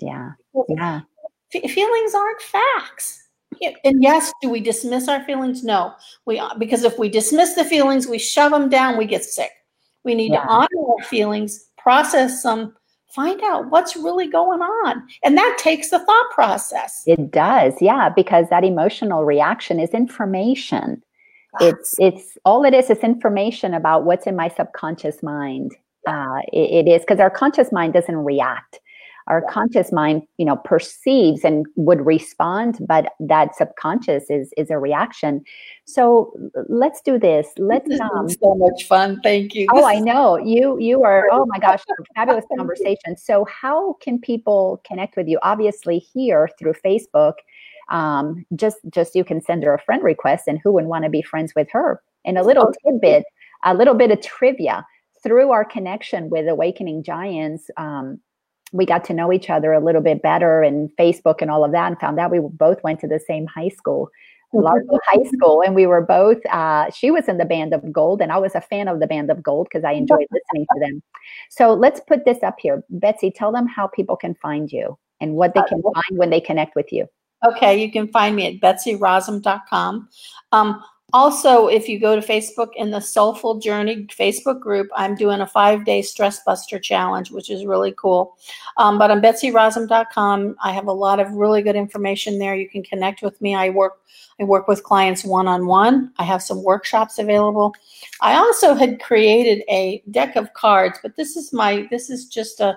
[0.00, 0.32] Yeah.
[0.68, 1.00] Yeah.
[1.52, 3.25] F- feelings aren't facts.
[3.84, 5.64] And yes, do we dismiss our feelings?
[5.64, 5.94] No.
[6.26, 9.50] We because if we dismiss the feelings, we shove them down, we get sick.
[10.04, 10.42] We need yeah.
[10.42, 12.76] to honor our feelings, process them,
[13.08, 15.02] find out what's really going on.
[15.24, 17.02] And that takes the thought process.
[17.06, 21.02] It does, yeah, because that emotional reaction is information.
[21.58, 25.74] It's it's all it is is information about what's in my subconscious mind.
[26.06, 28.78] Uh, it, it is because our conscious mind doesn't react
[29.26, 34.78] our conscious mind you know perceives and would respond but that subconscious is is a
[34.78, 35.42] reaction.
[35.84, 36.32] So
[36.68, 37.48] let's do this.
[37.58, 39.20] Let's um, so much fun.
[39.22, 39.66] Thank you.
[39.72, 40.36] Oh i know.
[40.36, 41.82] You you are oh my gosh
[42.14, 43.16] fabulous conversation.
[43.16, 45.38] So how can people connect with you?
[45.42, 47.34] Obviously here through facebook
[47.88, 51.10] um, just just you can send her a friend request and who would want to
[51.10, 52.02] be friends with her?
[52.24, 53.24] And a little tidbit
[53.64, 54.86] a little bit of trivia.
[55.22, 58.20] Through our connection with awakening giants um,
[58.72, 61.72] we got to know each other a little bit better and Facebook and all of
[61.72, 64.10] that and found out we both went to the same high school.
[64.52, 66.38] Largo High School, and we were both.
[66.46, 69.06] Uh, she was in the Band of Gold, and I was a fan of the
[69.06, 71.02] Band of Gold because I enjoyed listening to them.
[71.50, 73.30] So let's put this up here, Betsy.
[73.30, 76.76] Tell them how people can find you and what they can find when they connect
[76.76, 77.06] with you.
[77.46, 80.08] Okay, you can find me at betsyrosam.com.
[80.52, 80.82] Um,
[81.12, 85.46] also, if you go to Facebook in the Soulful Journey Facebook group, I'm doing a
[85.46, 88.36] five day stress buster challenge, which is really cool.
[88.76, 92.56] Um, but on betsyrosam.com, I have a lot of really good information there.
[92.56, 93.54] You can connect with me.
[93.54, 94.00] I work
[94.40, 96.12] I work with clients one on one.
[96.18, 97.72] I have some workshops available.
[98.20, 102.58] I also had created a deck of cards, but this is my this is just
[102.58, 102.76] a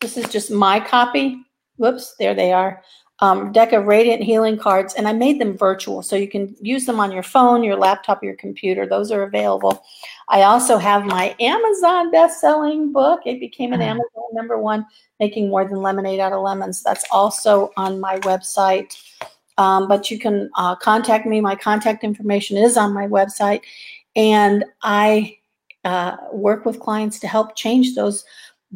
[0.00, 1.44] this is just my copy.
[1.76, 2.82] Whoops, there they are
[3.20, 6.86] um, deck of radiant healing cards, and I made them virtual so you can use
[6.86, 8.86] them on your phone, your laptop, your computer.
[8.86, 9.82] Those are available.
[10.28, 13.20] I also have my Amazon best-selling book.
[13.26, 13.90] It became an mm-hmm.
[13.90, 14.86] Amazon number one,
[15.18, 16.82] making more than lemonade out of lemons.
[16.82, 18.96] That's also on my website.
[19.56, 21.40] Um, but you can uh, contact me.
[21.40, 23.62] My contact information is on my website,
[24.14, 25.38] and I
[25.84, 28.24] uh, work with clients to help change those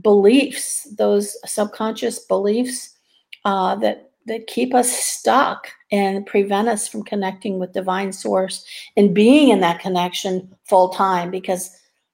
[0.00, 2.96] beliefs, those subconscious beliefs
[3.44, 8.64] uh, that that keep us stuck and prevent us from connecting with divine source
[8.96, 11.70] and being in that connection full time because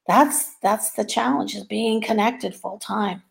[0.06, 3.22] that's that's the challenge is being connected full time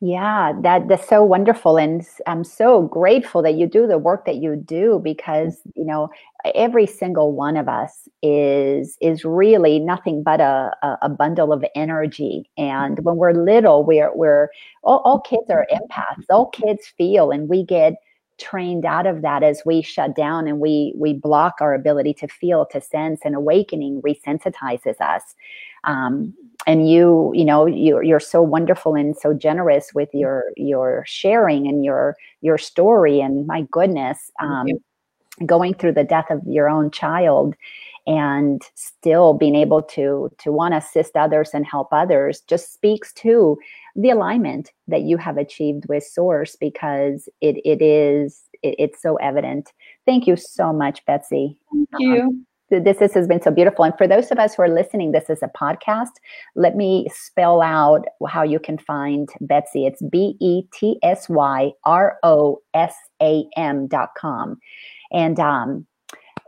[0.00, 4.36] yeah, that that's so wonderful, and I'm so grateful that you do the work that
[4.36, 6.10] you do because you know
[6.54, 10.72] every single one of us is is really nothing but a
[11.02, 12.50] a bundle of energy.
[12.58, 14.50] And when we're little, we're we're
[14.82, 16.24] all, all kids are empaths.
[16.30, 17.94] All kids feel, and we get
[18.38, 22.28] trained out of that as we shut down and we we block our ability to
[22.28, 25.22] feel to sense and awakening resensitizes us
[25.84, 26.34] um,
[26.66, 31.66] and you you know you, you're so wonderful and so generous with your your sharing
[31.66, 34.66] and your your story and my goodness um,
[35.44, 37.54] going through the death of your own child
[38.06, 43.12] and still being able to to want to assist others and help others just speaks
[43.12, 43.58] to
[43.96, 49.16] the alignment that you have achieved with source because it it is it, it's so
[49.16, 49.72] evident.
[50.04, 51.58] Thank you so much betsy.
[51.72, 52.22] Thank you.
[52.22, 53.84] um, this, this has been so beautiful.
[53.84, 56.12] And for those of us who are listening, this is a podcast.
[56.54, 59.86] Let me spell out how you can find Betsy.
[59.86, 64.58] It's B E T S Y R O S A M dot com.
[65.12, 65.86] And um,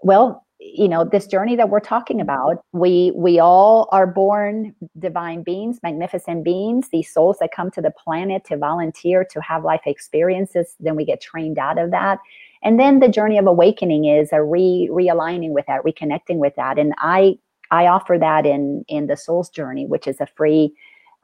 [0.03, 5.43] well, you know this journey that we're talking about we we all are born divine
[5.45, 9.83] beings magnificent beings these souls that come to the planet to volunteer to have life
[9.87, 12.19] experiences then we get trained out of that
[12.63, 16.79] and then the journey of awakening is a re realigning with that, reconnecting with that.
[16.79, 17.39] And I
[17.71, 20.73] I offer that in in the Soul's Journey, which is a free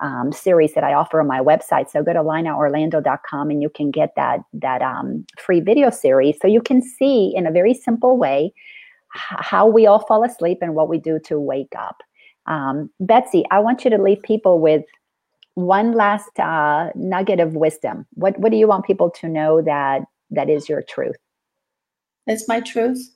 [0.01, 1.91] um, series that I offer on my website.
[1.91, 6.47] So go to linaorlando.com and you can get that that um, free video series, so
[6.49, 8.53] you can see in a very simple way
[9.15, 12.03] how we all fall asleep and what we do to wake up.
[12.47, 14.85] Um, Betsy, I want you to leave people with
[15.55, 18.07] one last uh, nugget of wisdom.
[18.15, 21.17] What what do you want people to know that that is your truth?
[22.27, 23.11] It's my truth.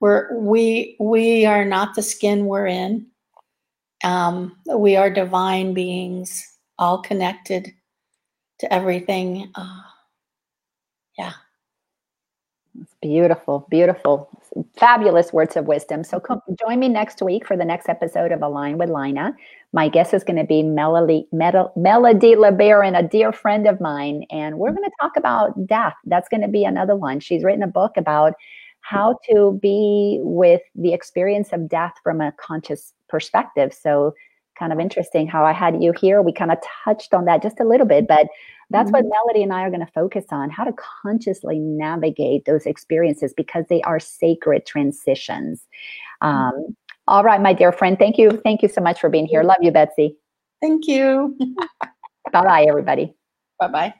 [0.00, 3.06] We're we we are not the skin we're in.
[4.04, 6.46] Um, we are divine beings,
[6.78, 7.72] all connected
[8.60, 9.50] to everything.
[9.54, 9.89] Uh.
[12.78, 14.28] It's beautiful, beautiful,
[14.76, 16.04] fabulous words of wisdom.
[16.04, 19.34] So come, join me next week for the next episode of Align with Lina.
[19.72, 24.58] My guest is going to be Melody, Melody LeBaron, a dear friend of mine, and
[24.58, 25.94] we're going to talk about death.
[26.04, 27.18] That's going to be another one.
[27.18, 28.34] She's written a book about
[28.82, 33.74] how to be with the experience of death from a conscious perspective.
[33.74, 34.14] So,
[34.60, 36.22] kind of interesting how I had you here.
[36.22, 38.28] We kind of touched on that just a little bit, but
[38.68, 39.06] that's mm-hmm.
[39.08, 43.34] what Melody and I are going to focus on how to consciously navigate those experiences
[43.36, 45.66] because they are sacred transitions.
[46.22, 46.28] Mm-hmm.
[46.28, 46.76] Um,
[47.08, 47.98] all right, my dear friend.
[47.98, 48.30] Thank you.
[48.44, 49.42] Thank you so much for being here.
[49.42, 50.16] Love you, Betsy.
[50.60, 51.36] Thank you.
[52.32, 53.14] bye bye, everybody.
[53.58, 53.94] Bye bye.